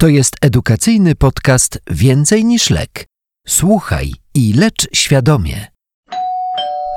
To 0.00 0.08
jest 0.08 0.36
edukacyjny 0.40 1.14
podcast 1.14 1.78
Więcej 1.90 2.44
niż 2.44 2.70
lek. 2.70 3.06
Słuchaj 3.48 4.12
i 4.34 4.52
lecz 4.52 4.88
świadomie. 4.92 5.66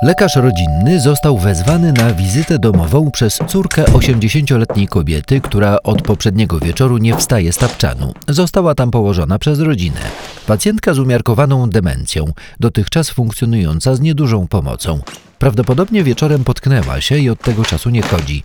Lekarz 0.02 0.36
rodzinny 0.36 1.00
został 1.00 1.38
wezwany 1.38 1.92
na 1.92 2.14
wizytę 2.14 2.58
domową 2.58 3.10
przez 3.10 3.38
córkę 3.48 3.84
80-letniej 3.84 4.88
kobiety, 4.88 5.40
która 5.40 5.76
od 5.84 6.02
poprzedniego 6.02 6.58
wieczoru 6.58 6.98
nie 6.98 7.16
wstaje 7.16 7.52
z 7.52 7.56
tapczanu. 7.56 8.14
Została 8.28 8.74
tam 8.74 8.90
położona 8.90 9.38
przez 9.38 9.60
rodzinę. 9.60 10.00
Pacjentka 10.46 10.94
z 10.94 10.98
umiarkowaną 10.98 11.70
demencją, 11.70 12.32
dotychczas 12.60 13.10
funkcjonująca 13.10 13.94
z 13.94 14.00
niedużą 14.00 14.46
pomocą. 14.46 15.00
Prawdopodobnie 15.38 16.04
wieczorem 16.04 16.44
potknęła 16.44 17.00
się 17.00 17.18
i 17.18 17.30
od 17.30 17.40
tego 17.40 17.64
czasu 17.64 17.90
nie 17.90 18.02
chodzi. 18.02 18.42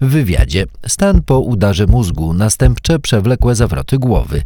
W 0.00 0.08
wywiadzie 0.08 0.66
stan 0.86 1.22
po 1.22 1.40
udarze 1.40 1.86
mózgu, 1.86 2.32
następcze 2.34 2.98
przewlekłe 2.98 3.54
zawroty 3.54 3.98
głowy. 3.98 4.42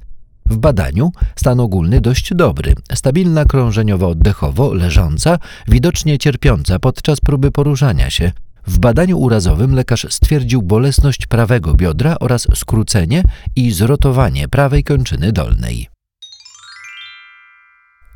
W 0.46 0.56
badaniu 0.56 1.12
stan 1.36 1.60
ogólny 1.60 2.00
dość 2.00 2.34
dobry, 2.34 2.74
stabilna 2.94 3.44
krążeniowo-oddechowo, 3.44 4.74
leżąca, 4.74 5.38
widocznie 5.68 6.18
cierpiąca 6.18 6.78
podczas 6.78 7.20
próby 7.20 7.50
poruszania 7.50 8.10
się. 8.10 8.32
W 8.66 8.78
badaniu 8.78 9.18
urazowym 9.18 9.74
lekarz 9.74 10.06
stwierdził 10.10 10.62
bolesność 10.62 11.26
prawego 11.26 11.74
biodra 11.74 12.16
oraz 12.20 12.46
skrócenie 12.54 13.22
i 13.56 13.72
zrotowanie 13.72 14.48
prawej 14.48 14.84
kończyny 14.84 15.32
dolnej. 15.32 15.93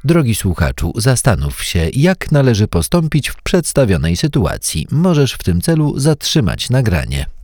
Drogi 0.04 0.34
słuchaczu, 0.34 0.92
zastanów 0.96 1.62
się, 1.64 1.88
jak 1.92 2.32
należy 2.32 2.68
postąpić 2.68 3.28
w 3.28 3.42
przedstawionej 3.42 4.16
sytuacji. 4.16 4.86
Możesz 4.90 5.32
w 5.32 5.42
tym 5.42 5.60
celu 5.60 5.98
zatrzymać 5.98 6.70
nagranie. 6.70 7.37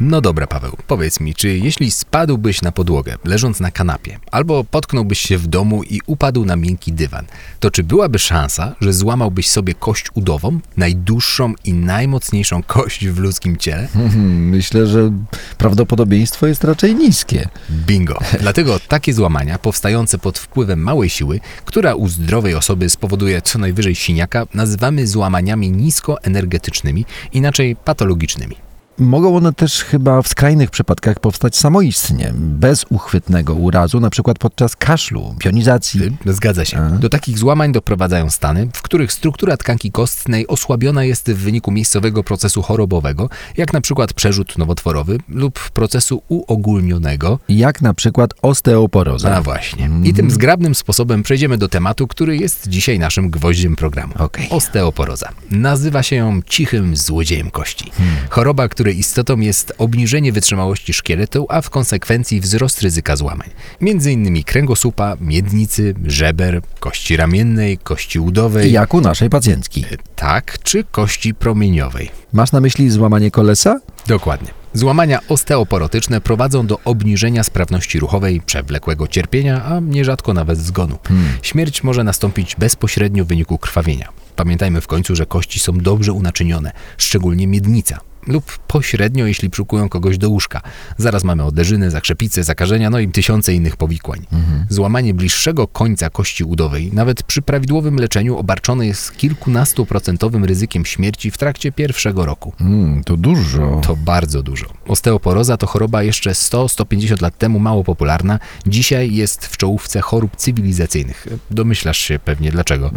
No 0.00 0.20
dobra, 0.20 0.46
Paweł, 0.46 0.76
powiedz 0.86 1.20
mi, 1.20 1.34
czy 1.34 1.58
jeśli 1.58 1.90
spadłbyś 1.90 2.62
na 2.62 2.72
podłogę, 2.72 3.16
leżąc 3.24 3.60
na 3.60 3.70
kanapie, 3.70 4.18
albo 4.30 4.64
potknąłbyś 4.64 5.18
się 5.18 5.38
w 5.38 5.46
domu 5.46 5.82
i 5.82 6.00
upadł 6.06 6.44
na 6.44 6.56
miękki 6.56 6.92
dywan, 6.92 7.24
to 7.60 7.70
czy 7.70 7.82
byłaby 7.82 8.18
szansa, 8.18 8.74
że 8.80 8.92
złamałbyś 8.92 9.48
sobie 9.48 9.74
kość 9.74 10.06
udową, 10.14 10.60
najdłuższą 10.76 11.54
i 11.64 11.72
najmocniejszą 11.72 12.62
kość 12.76 13.06
w 13.06 13.18
ludzkim 13.18 13.56
ciele? 13.56 13.88
Myślę, 14.26 14.86
że 14.86 15.12
prawdopodobieństwo 15.58 16.46
jest 16.46 16.64
raczej 16.64 16.94
niskie. 16.94 17.48
Bingo! 17.70 18.18
Dlatego 18.40 18.80
takie 18.88 19.14
złamania, 19.14 19.58
powstające 19.58 20.18
pod 20.18 20.38
wpływem 20.38 20.80
małej 20.80 21.08
siły, 21.08 21.40
która 21.64 21.94
u 21.94 22.08
zdrowej 22.08 22.54
osoby 22.54 22.90
spowoduje 22.90 23.42
co 23.42 23.58
najwyżej 23.58 23.94
siniaka, 23.94 24.46
nazywamy 24.54 25.06
złamaniami 25.06 25.70
niskoenergetycznymi, 25.70 27.04
inaczej 27.32 27.76
patologicznymi. 27.76 28.65
Mogą 28.98 29.36
one 29.36 29.52
też 29.52 29.84
chyba 29.84 30.22
w 30.22 30.28
skrajnych 30.28 30.70
przypadkach 30.70 31.20
powstać 31.20 31.56
samoistnie, 31.56 32.32
bez 32.34 32.84
uchwytnego 32.90 33.54
urazu, 33.54 34.00
na 34.00 34.10
przykład 34.10 34.38
podczas 34.38 34.76
kaszlu, 34.76 35.34
pionizacji. 35.38 36.16
Zgadza 36.26 36.64
się. 36.64 36.78
A. 36.78 36.90
Do 36.90 37.08
takich 37.08 37.38
złamań 37.38 37.72
doprowadzają 37.72 38.30
stany, 38.30 38.68
w 38.72 38.82
których 38.82 39.12
struktura 39.12 39.56
tkanki 39.56 39.92
kostnej 39.92 40.46
osłabiona 40.46 41.04
jest 41.04 41.30
w 41.30 41.36
wyniku 41.36 41.70
miejscowego 41.70 42.24
procesu 42.24 42.62
chorobowego, 42.62 43.28
jak 43.56 43.72
na 43.72 43.80
przykład 43.80 44.12
przerzut 44.12 44.58
nowotworowy 44.58 45.18
lub 45.28 45.70
procesu 45.70 46.22
uogólnionego. 46.28 47.38
Jak 47.48 47.82
na 47.82 47.94
przykład 47.94 48.34
osteoporoza. 48.42 49.36
A 49.36 49.42
właśnie. 49.42 49.90
I 50.04 50.14
tym 50.14 50.30
zgrabnym 50.30 50.74
sposobem 50.74 51.22
przejdziemy 51.22 51.58
do 51.58 51.68
tematu, 51.68 52.06
który 52.06 52.36
jest 52.36 52.68
dzisiaj 52.68 52.98
naszym 52.98 53.30
gwoździem 53.30 53.76
programu. 53.76 54.14
Okej. 54.18 54.48
Osteoporoza. 54.50 55.28
Nazywa 55.50 56.02
się 56.02 56.16
ją 56.16 56.42
cichym 56.46 56.96
złodziejem 56.96 57.50
kości. 57.50 57.90
Choroba, 58.30 58.68
której 58.86 58.98
istotą 58.98 59.40
jest 59.40 59.72
obniżenie 59.78 60.32
wytrzymałości 60.32 60.92
szkieletu, 60.92 61.46
a 61.48 61.60
w 61.60 61.70
konsekwencji 61.70 62.40
wzrost 62.40 62.82
ryzyka 62.82 63.16
złamań. 63.16 63.50
Między 63.80 64.12
innymi 64.12 64.44
kręgosłupa, 64.44 65.16
miednicy, 65.20 65.94
żeber, 66.04 66.60
kości 66.80 67.16
ramiennej, 67.16 67.78
kości 67.78 68.18
udowej. 68.20 68.72
Jak 68.72 68.94
u 68.94 69.00
naszej 69.00 69.30
pacjentki. 69.30 69.84
Tak, 70.16 70.58
czy 70.62 70.84
kości 70.84 71.34
promieniowej. 71.34 72.10
Masz 72.32 72.52
na 72.52 72.60
myśli 72.60 72.90
złamanie 72.90 73.30
kolesa? 73.30 73.80
Dokładnie. 74.06 74.48
Złamania 74.74 75.20
osteoporotyczne 75.28 76.20
prowadzą 76.20 76.66
do 76.66 76.80
obniżenia 76.84 77.44
sprawności 77.44 77.98
ruchowej, 77.98 78.40
przewlekłego 78.40 79.08
cierpienia, 79.08 79.64
a 79.64 79.80
nierzadko 79.80 80.34
nawet 80.34 80.58
zgonu. 80.58 80.98
Śmierć 81.42 81.82
może 81.82 82.04
nastąpić 82.04 82.56
bezpośrednio 82.56 83.24
w 83.24 83.28
wyniku 83.28 83.58
krwawienia. 83.58 84.08
Pamiętajmy 84.36 84.80
w 84.80 84.86
końcu, 84.86 85.16
że 85.16 85.26
kości 85.26 85.60
są 85.60 85.78
dobrze 85.78 86.12
unaczynione, 86.12 86.72
szczególnie 86.98 87.46
miednica. 87.46 88.00
Lub 88.26 88.58
pośrednio, 88.58 89.26
jeśli 89.26 89.50
przykują 89.50 89.88
kogoś 89.88 90.18
do 90.18 90.30
łóżka. 90.30 90.60
Zaraz 90.98 91.24
mamy 91.24 91.44
oderzyny, 91.44 91.90
zakrzepice, 91.90 92.44
zakażenia, 92.44 92.90
no 92.90 92.98
i 92.98 93.08
tysiące 93.08 93.54
innych 93.54 93.76
powikłań. 93.76 94.26
Złamanie 94.68 95.14
bliższego 95.14 95.68
końca 95.68 96.10
kości 96.10 96.44
udowej, 96.44 96.90
nawet 96.92 97.22
przy 97.22 97.42
prawidłowym 97.42 97.96
leczeniu, 97.96 98.36
obarczone 98.36 98.86
jest 98.86 99.16
kilkunastoprocentowym 99.16 100.44
ryzykiem 100.44 100.84
śmierci 100.84 101.30
w 101.30 101.38
trakcie 101.38 101.72
pierwszego 101.72 102.26
roku. 102.26 102.52
Mm, 102.60 103.04
to 103.04 103.16
dużo. 103.16 103.80
To 103.86 103.96
bardzo 103.96 104.42
dużo. 104.42 104.66
Osteoporoza 104.88 105.56
to 105.56 105.66
choroba 105.66 106.02
jeszcze 106.02 106.30
100-150 106.30 107.22
lat 107.22 107.38
temu 107.38 107.58
mało 107.58 107.84
popularna. 107.84 108.38
Dzisiaj 108.66 109.14
jest 109.14 109.46
w 109.46 109.56
czołówce 109.56 110.00
chorób 110.00 110.36
cywilizacyjnych. 110.36 111.26
Domyślasz 111.50 111.98
się 111.98 112.18
pewnie 112.18 112.50
dlaczego. 112.50 112.90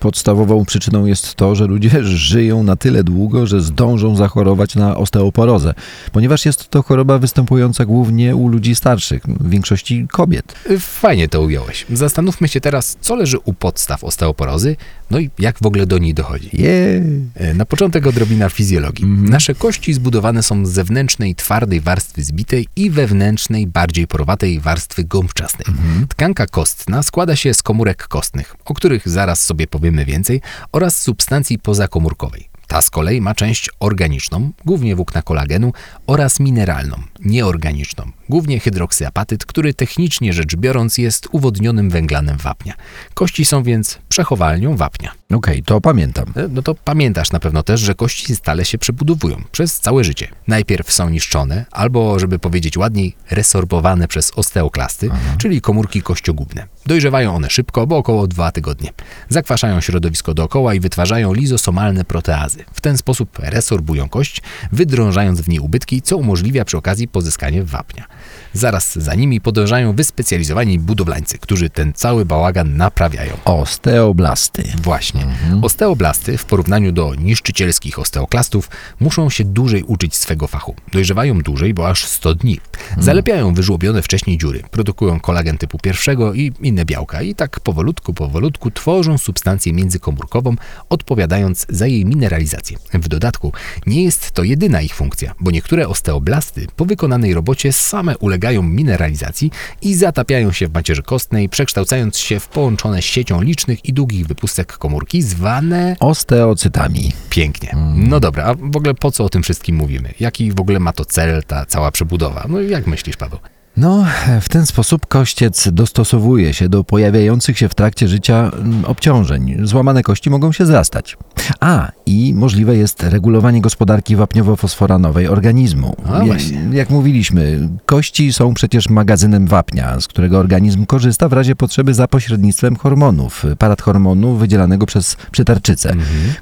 Podstawową 0.00 0.64
przyczyną 0.64 1.06
jest 1.06 1.34
to, 1.34 1.54
że 1.54 1.66
ludzie 1.66 2.04
żyją 2.04 2.62
na 2.62 2.76
tyle 2.76 3.04
długo, 3.04 3.46
że 3.46 3.60
zdążą 3.60 4.16
zachorować 4.16 4.69
na 4.76 4.96
osteoporozę, 4.96 5.74
ponieważ 6.12 6.46
jest 6.46 6.68
to 6.68 6.82
choroba 6.82 7.18
występująca 7.18 7.84
głównie 7.84 8.36
u 8.36 8.48
ludzi 8.48 8.74
starszych, 8.74 9.22
w 9.26 9.50
większości 9.50 10.06
kobiet. 10.12 10.54
Fajnie 10.78 11.28
to 11.28 11.42
ująłeś. 11.42 11.86
Zastanówmy 11.92 12.48
się 12.48 12.60
teraz, 12.60 12.96
co 13.00 13.16
leży 13.16 13.38
u 13.44 13.52
podstaw 13.52 14.04
osteoporozy, 14.04 14.76
no 15.10 15.18
i 15.18 15.30
jak 15.38 15.56
w 15.62 15.66
ogóle 15.66 15.86
do 15.86 15.98
niej 15.98 16.14
dochodzi. 16.14 16.50
Jej. 16.52 17.02
E, 17.34 17.54
Na 17.54 17.64
początek 17.64 18.06
odrobina 18.06 18.48
fizjologii. 18.48 19.06
Nasze 19.06 19.54
kości 19.54 19.92
zbudowane 19.94 20.42
są 20.42 20.66
z 20.66 20.70
zewnętrznej, 20.70 21.34
twardej 21.34 21.80
warstwy 21.80 22.22
zbitej 22.24 22.66
i 22.76 22.90
wewnętrznej, 22.90 23.66
bardziej 23.66 24.06
porowatej 24.06 24.60
warstwy 24.60 25.04
gąbczastej. 25.04 25.66
Tkanka 26.08 26.46
kostna 26.46 27.02
składa 27.02 27.36
się 27.36 27.54
z 27.54 27.62
komórek 27.62 28.08
kostnych, 28.08 28.56
o 28.64 28.74
których 28.74 29.08
zaraz 29.08 29.44
sobie 29.44 29.66
powiemy 29.66 30.04
więcej, 30.04 30.40
oraz 30.72 31.00
substancji 31.02 31.58
pozakomórkowej. 31.58 32.49
Ta 32.70 32.82
z 32.82 32.90
kolei 32.90 33.20
ma 33.20 33.34
część 33.34 33.70
organiczną, 33.80 34.50
głównie 34.64 34.96
włókna 34.96 35.22
kolagenu, 35.22 35.72
oraz 36.06 36.40
mineralną, 36.40 36.96
nieorganiczną, 37.20 38.10
głównie 38.30 38.60
hydroksyapatyt, 38.60 39.46
który 39.46 39.74
technicznie 39.74 40.32
rzecz 40.32 40.56
biorąc 40.56 40.98
jest 40.98 41.28
uwodnionym 41.32 41.90
węglanem 41.90 42.36
wapnia. 42.36 42.74
Kości 43.14 43.44
są 43.44 43.62
więc 43.62 43.98
przechowalnią 44.08 44.76
wapnia. 44.76 45.12
Okej, 45.32 45.62
to 45.62 45.80
pamiętam. 45.80 46.24
E, 46.36 46.48
No 46.48 46.62
to 46.62 46.74
pamiętasz 46.74 47.32
na 47.32 47.40
pewno 47.40 47.62
też, 47.62 47.80
że 47.80 47.94
kości 47.94 48.36
stale 48.36 48.64
się 48.64 48.78
przebudowują 48.78 49.42
przez 49.52 49.80
całe 49.80 50.04
życie. 50.04 50.28
Najpierw 50.48 50.92
są 50.92 51.08
niszczone, 51.10 51.64
albo 51.70 52.18
żeby 52.18 52.38
powiedzieć 52.38 52.76
ładniej, 52.76 53.16
resorbowane 53.30 54.08
przez 54.08 54.32
osteoklasty, 54.36 55.10
czyli 55.38 55.60
komórki 55.60 56.02
kościogubne. 56.02 56.66
Dojrzewają 56.86 57.34
one 57.34 57.50
szybko, 57.50 57.86
bo 57.86 57.96
około 57.96 58.26
dwa 58.26 58.52
tygodnie. 58.52 58.90
Zakwaszają 59.28 59.80
środowisko 59.80 60.34
dookoła 60.34 60.74
i 60.74 60.80
wytwarzają 60.80 61.32
lizosomalne 61.32 62.04
proteazy. 62.04 62.64
W 62.72 62.80
ten 62.80 62.96
sposób 62.96 63.38
resorbują 63.38 64.08
kość, 64.08 64.42
wydrążając 64.72 65.40
w 65.40 65.48
niej 65.48 65.58
ubytki, 65.60 66.02
co 66.02 66.16
umożliwia 66.16 66.64
przy 66.64 66.76
okazji 66.78 67.08
pozyskanie 67.08 67.64
wapnia. 67.64 68.04
Zaraz 68.52 68.98
za 68.98 69.14
nimi 69.14 69.40
podążają 69.40 69.92
wyspecjalizowani 69.92 70.78
budowlańcy, 70.78 71.38
którzy 71.38 71.70
ten 71.70 71.92
cały 71.92 72.24
bałagan 72.24 72.76
naprawiają. 72.76 73.32
Osteoblasty. 73.44 74.64
Właśnie. 74.82 75.26
Osteoblasty 75.62 76.38
w 76.38 76.44
porównaniu 76.44 76.92
do 76.92 77.14
niszczycielskich 77.14 77.98
osteoklastów 77.98 78.70
muszą 79.00 79.30
się 79.30 79.44
dłużej 79.44 79.82
uczyć 79.82 80.16
swego 80.16 80.46
fachu. 80.46 80.74
Dojrzewają 80.92 81.38
dłużej, 81.38 81.74
bo 81.74 81.88
aż 81.88 82.04
100 82.04 82.34
dni. 82.34 82.60
Zalepiają 82.98 83.54
wyżłobione 83.54 84.02
wcześniej 84.02 84.38
dziury, 84.38 84.62
produkują 84.70 85.20
kolagen 85.20 85.58
typu 85.58 85.78
pierwszego 85.78 86.34
i 86.34 86.52
inne 86.60 86.84
białka 86.84 87.22
i 87.22 87.34
tak 87.34 87.60
powolutku, 87.60 88.14
powolutku 88.14 88.70
tworzą 88.70 89.18
substancję 89.18 89.72
międzykomórkową, 89.72 90.54
odpowiadając 90.88 91.66
za 91.68 91.86
jej 91.86 92.04
mineralizację. 92.04 92.78
W 92.92 93.08
dodatku 93.08 93.52
nie 93.86 94.04
jest 94.04 94.30
to 94.30 94.44
jedyna 94.44 94.82
ich 94.82 94.94
funkcja, 94.94 95.34
bo 95.40 95.50
niektóre 95.50 95.88
osteoblasty 95.88 96.66
po 96.76 96.84
wykonanej 96.84 97.34
robocie 97.34 97.72
same 97.72 98.18
ulegają 98.18 98.39
mineralizacji 98.62 99.50
i 99.82 99.94
zatapiają 99.94 100.52
się 100.52 100.68
w 100.68 100.74
macierzy 100.74 101.02
kostnej, 101.02 101.48
przekształcając 101.48 102.18
się 102.18 102.40
w 102.40 102.48
połączone 102.48 103.02
siecią 103.02 103.42
licznych 103.42 103.84
i 103.84 103.92
długich 103.92 104.26
wypustek 104.26 104.72
komórki 104.72 105.22
zwane 105.22 105.96
Osteocytami. 106.00 107.12
pięknie. 107.30 107.76
No 107.94 108.20
dobra, 108.20 108.44
a 108.44 108.54
w 108.54 108.76
ogóle 108.76 108.94
po 108.94 109.10
co 109.10 109.24
o 109.24 109.28
tym 109.28 109.42
wszystkim 109.42 109.76
mówimy? 109.76 110.14
Jaki 110.20 110.52
w 110.52 110.60
ogóle 110.60 110.80
ma 110.80 110.92
to 110.92 111.04
cel, 111.04 111.42
ta 111.46 111.66
cała 111.66 111.90
przebudowa? 111.90 112.46
No 112.48 112.60
jak 112.60 112.86
myślisz, 112.86 113.16
Paweł? 113.16 113.38
No, 113.80 114.04
w 114.40 114.48
ten 114.48 114.66
sposób 114.66 115.06
kościec 115.06 115.68
dostosowuje 115.72 116.54
się 116.54 116.68
do 116.68 116.84
pojawiających 116.84 117.58
się 117.58 117.68
w 117.68 117.74
trakcie 117.74 118.08
życia 118.08 118.50
mm, 118.54 118.84
obciążeń. 118.84 119.56
Złamane 119.62 120.02
kości 120.02 120.30
mogą 120.30 120.52
się 120.52 120.66
zrastać. 120.66 121.16
A, 121.60 121.92
i 122.06 122.34
możliwe 122.34 122.76
jest 122.76 123.02
regulowanie 123.02 123.60
gospodarki 123.60 124.16
wapniowo-fosforanowej 124.16 125.28
organizmu. 125.28 125.96
A, 126.12 126.18
Ja- 126.18 126.24
właśnie. 126.24 126.68
Jak 126.72 126.90
mówiliśmy, 126.90 127.68
kości 127.86 128.32
są 128.32 128.54
przecież 128.54 128.88
magazynem 128.88 129.46
wapnia, 129.46 130.00
z 130.00 130.08
którego 130.08 130.38
organizm 130.38 130.86
korzysta 130.86 131.28
w 131.28 131.32
razie 131.32 131.56
potrzeby 131.56 131.94
za 131.94 132.08
pośrednictwem 132.08 132.76
hormonów, 132.76 133.44
paradhormonu 133.58 134.36
wydzielanego 134.36 134.86
przez 134.86 135.16
przetarczycę, 135.30 135.94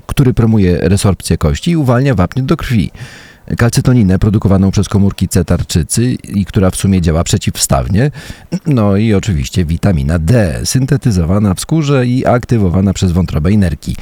który 0.07 0.35
promuje 0.35 0.79
resorpcję 0.83 1.39
kości 1.39 1.71
i 1.71 1.77
uwalnia 1.77 2.15
wapń 2.15 2.43
do 2.43 2.57
krwi. 2.57 2.91
Kalcytoninę 3.57 4.19
produkowaną 4.19 4.71
przez 4.71 4.89
komórki 4.89 5.29
C 5.29 5.45
tarczycy 5.45 6.05
i 6.13 6.45
która 6.45 6.71
w 6.71 6.77
sumie 6.77 7.01
działa 7.01 7.25
przeciwstawnie. 7.25 8.11
No 8.67 8.97
i 8.97 9.15
oczywiście 9.15 9.65
witamina 9.65 10.19
D, 10.19 10.61
syntetyzowana 10.65 11.55
w 11.55 11.61
skórze 11.61 12.07
i 12.07 12.27
aktywowana 12.27 12.93
przez 12.93 13.13
wątrobę 13.13 13.53
i 13.53 13.59
nerki. 13.59 13.97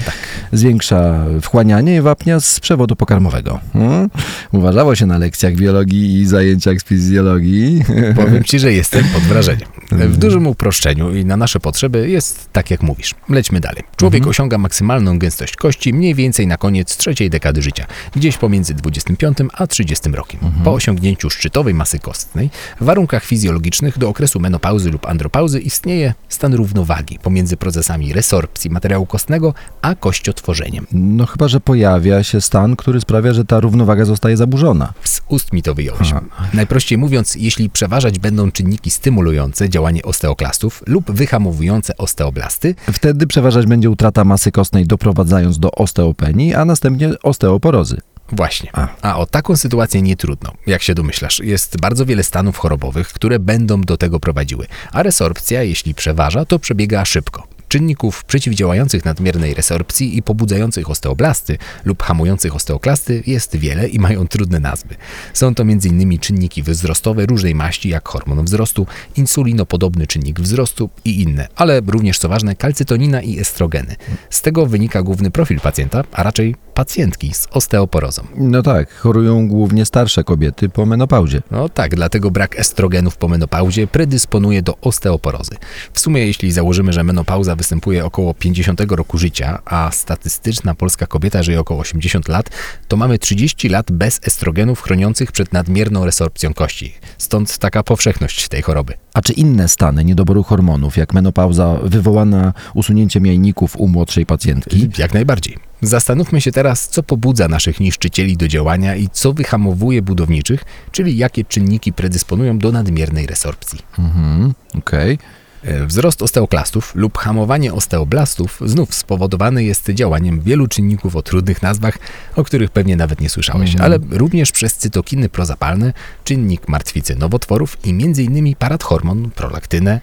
Zwiększa 0.52 1.24
wchłanianie 1.42 2.02
wapnia 2.02 2.40
z 2.40 2.60
przewodu 2.60 2.96
pokarmowego. 2.96 3.60
Hmm? 3.72 4.10
Uważało 4.52 4.94
się 4.94 5.06
na 5.06 5.18
lekcjach 5.18 5.54
biologii 5.54 6.20
i 6.20 6.26
zajęciach 6.26 6.80
z 6.80 6.84
fizjologii. 6.84 7.84
Powiem 8.24 8.44
ci, 8.44 8.58
że 8.58 8.72
jestem 8.72 9.04
pod 9.04 9.22
wrażeniem. 9.22 9.68
W 9.90 10.16
dużym 10.16 10.46
uproszczeniu 10.46 11.14
i 11.14 11.24
na 11.24 11.36
nasze 11.36 11.60
potrzeby 11.60 12.10
jest 12.10 12.48
tak, 12.52 12.70
jak 12.70 12.82
mówisz. 12.82 13.14
Lećmy 13.28 13.60
dalej. 13.60 13.82
Człowiek 13.96 14.26
osiąga 14.26 14.58
maksymalną 14.58 15.18
gęstość 15.18 15.56
kości 15.56 15.94
mniej 15.94 16.14
więcej 16.14 16.46
na 16.46 16.56
koniec 16.56 16.96
trzeciej 16.96 17.30
dekady 17.30 17.62
życia, 17.62 17.86
gdzieś 18.16 18.36
pomiędzy 18.38 18.74
25 18.74 19.35
a 19.54 19.66
30 19.66 20.10
rokiem. 20.10 20.40
Po 20.64 20.72
osiągnięciu 20.72 21.30
szczytowej 21.30 21.74
masy 21.74 21.98
kostnej, 21.98 22.50
w 22.80 22.84
warunkach 22.84 23.24
fizjologicznych 23.24 23.98
do 23.98 24.08
okresu 24.08 24.40
menopauzy 24.40 24.90
lub 24.90 25.06
andropauzy 25.06 25.60
istnieje 25.60 26.14
stan 26.28 26.54
równowagi 26.54 27.18
pomiędzy 27.18 27.56
procesami 27.56 28.12
resorpcji 28.12 28.70
materiału 28.70 29.06
kostnego 29.06 29.54
a 29.82 29.94
kościotworzeniem. 29.94 30.86
No 30.92 31.26
chyba, 31.26 31.48
że 31.48 31.60
pojawia 31.60 32.22
się 32.22 32.40
stan, 32.40 32.76
który 32.76 33.00
sprawia, 33.00 33.32
że 33.32 33.44
ta 33.44 33.60
równowaga 33.60 34.04
zostaje 34.04 34.36
zaburzona. 34.36 34.92
Z 35.04 35.20
ust 35.28 35.52
mi 35.52 35.62
to 35.62 35.74
wyjąłeś. 35.74 36.12
Najprościej 36.54 36.98
mówiąc, 36.98 37.34
jeśli 37.34 37.70
przeważać 37.70 38.18
będą 38.18 38.50
czynniki 38.50 38.90
stymulujące 38.90 39.68
działanie 39.68 40.02
osteoklastów 40.02 40.82
lub 40.86 41.10
wyhamowujące 41.10 41.96
osteoblasty, 41.96 42.74
Wtedy 42.92 43.26
przeważać 43.26 43.66
będzie 43.66 43.90
utrata 43.90 44.24
masy 44.24 44.52
kostnej 44.52 44.86
doprowadzając 44.86 45.58
do 45.58 45.70
osteopenii, 45.70 46.54
a 46.54 46.64
następnie 46.64 47.10
osteoporozy. 47.22 48.00
Właśnie. 48.32 48.70
A. 48.72 48.88
A 49.02 49.16
o 49.16 49.26
taką 49.26 49.56
sytuację 49.56 50.02
nie 50.02 50.16
trudno. 50.16 50.52
Jak 50.66 50.82
się 50.82 50.94
domyślasz, 50.94 51.40
jest 51.40 51.80
bardzo 51.80 52.06
wiele 52.06 52.22
stanów 52.22 52.58
chorobowych, 52.58 53.08
które 53.08 53.38
będą 53.38 53.80
do 53.80 53.96
tego 53.96 54.20
prowadziły, 54.20 54.66
a 54.92 55.02
resorpcja, 55.02 55.62
jeśli 55.62 55.94
przeważa, 55.94 56.44
to 56.44 56.58
przebiega 56.58 57.04
szybko. 57.04 57.55
Czynników 57.76 58.24
przeciwdziałających 58.24 59.04
nadmiernej 59.04 59.54
resorpcji 59.54 60.18
i 60.18 60.22
pobudzających 60.22 60.90
osteoblasty 60.90 61.58
lub 61.84 62.02
hamujących 62.02 62.54
osteoklasty 62.54 63.22
jest 63.26 63.56
wiele 63.56 63.88
i 63.88 63.98
mają 63.98 64.28
trudne 64.28 64.60
nazwy. 64.60 64.94
Są 65.34 65.54
to 65.54 65.62
m.in. 65.62 66.18
czynniki 66.18 66.62
wzrostowe 66.62 67.26
różnej 67.26 67.54
maści, 67.54 67.88
jak 67.88 68.08
hormon 68.08 68.44
wzrostu, 68.44 68.86
insulinopodobny 69.16 70.06
czynnik 70.06 70.40
wzrostu 70.40 70.90
i 71.04 71.22
inne, 71.22 71.48
ale 71.56 71.80
również 71.86 72.18
co 72.18 72.28
ważne, 72.28 72.56
kalcytonina 72.56 73.22
i 73.22 73.38
estrogeny. 73.38 73.96
Z 74.30 74.42
tego 74.42 74.66
wynika 74.66 75.02
główny 75.02 75.30
profil 75.30 75.60
pacjenta, 75.60 76.04
a 76.12 76.22
raczej 76.22 76.54
pacjentki 76.74 77.34
z 77.34 77.48
osteoporozą. 77.50 78.22
No 78.36 78.62
tak, 78.62 78.94
chorują 78.94 79.48
głównie 79.48 79.84
starsze 79.84 80.24
kobiety 80.24 80.68
po 80.68 80.86
menopauzie. 80.86 81.42
No 81.50 81.68
tak, 81.68 81.94
dlatego 81.96 82.30
brak 82.30 82.58
estrogenów 82.60 83.16
po 83.16 83.28
menopauzie 83.28 83.86
predysponuje 83.86 84.62
do 84.62 84.78
osteoporozy. 84.80 85.56
W 85.92 86.00
sumie, 86.00 86.26
jeśli 86.26 86.52
założymy, 86.52 86.92
że 86.92 87.04
menopauza 87.04 87.56
występuje 87.56 87.65
około 88.04 88.34
50 88.34 88.80
roku 88.80 89.18
życia, 89.18 89.58
a 89.64 89.90
statystyczna 89.92 90.74
polska 90.74 91.06
kobieta 91.06 91.42
żyje 91.42 91.60
około 91.60 91.80
80 91.80 92.28
lat, 92.28 92.50
to 92.88 92.96
mamy 92.96 93.18
30 93.18 93.68
lat 93.68 93.92
bez 93.92 94.20
estrogenów 94.26 94.82
chroniących 94.82 95.32
przed 95.32 95.52
nadmierną 95.52 96.04
resorpcją 96.04 96.54
kości. 96.54 96.94
Stąd 97.18 97.58
taka 97.58 97.82
powszechność 97.82 98.48
tej 98.48 98.62
choroby. 98.62 98.94
A 99.14 99.22
czy 99.22 99.32
inne 99.32 99.68
stany 99.68 100.04
niedoboru 100.04 100.42
hormonów, 100.42 100.96
jak 100.96 101.14
menopauza 101.14 101.78
wywołana 101.82 102.52
usunięciem 102.74 103.26
jajników 103.26 103.76
u 103.76 103.88
młodszej 103.88 104.26
pacjentki? 104.26 104.90
Jak 104.98 105.14
najbardziej. 105.14 105.56
Zastanówmy 105.82 106.40
się 106.40 106.52
teraz, 106.52 106.88
co 106.88 107.02
pobudza 107.02 107.48
naszych 107.48 107.80
niszczycieli 107.80 108.36
do 108.36 108.48
działania 108.48 108.96
i 108.96 109.08
co 109.12 109.32
wyhamowuje 109.32 110.02
budowniczych, 110.02 110.64
czyli 110.92 111.16
jakie 111.16 111.44
czynniki 111.44 111.92
predysponują 111.92 112.58
do 112.58 112.72
nadmiernej 112.72 113.26
resorpcji. 113.26 113.78
Mhm, 113.98 114.54
okej. 114.78 115.12
E, 115.12 115.45
Wzrost 115.86 116.22
osteoklastów 116.22 116.94
lub 116.94 117.18
hamowanie 117.18 117.72
osteoblastów 117.72 118.60
znów 118.64 118.94
spowodowany 118.94 119.64
jest 119.64 119.90
działaniem 119.90 120.40
wielu 120.40 120.66
czynników 120.66 121.16
o 121.16 121.22
trudnych 121.22 121.62
nazwach, 121.62 121.98
o 122.36 122.44
których 122.44 122.70
pewnie 122.70 122.96
nawet 122.96 123.20
nie 123.20 123.28
słyszałeś, 123.28 123.76
ale 123.76 123.98
również 124.10 124.52
przez 124.52 124.74
cytokiny 124.76 125.28
prozapalne, 125.28 125.92
czynnik 126.24 126.68
martwicy 126.68 127.16
nowotworów 127.16 127.76
i 127.84 127.90
m.in. 127.90 128.54
paradhormon, 128.56 129.30
prolaktynę. 129.30 130.00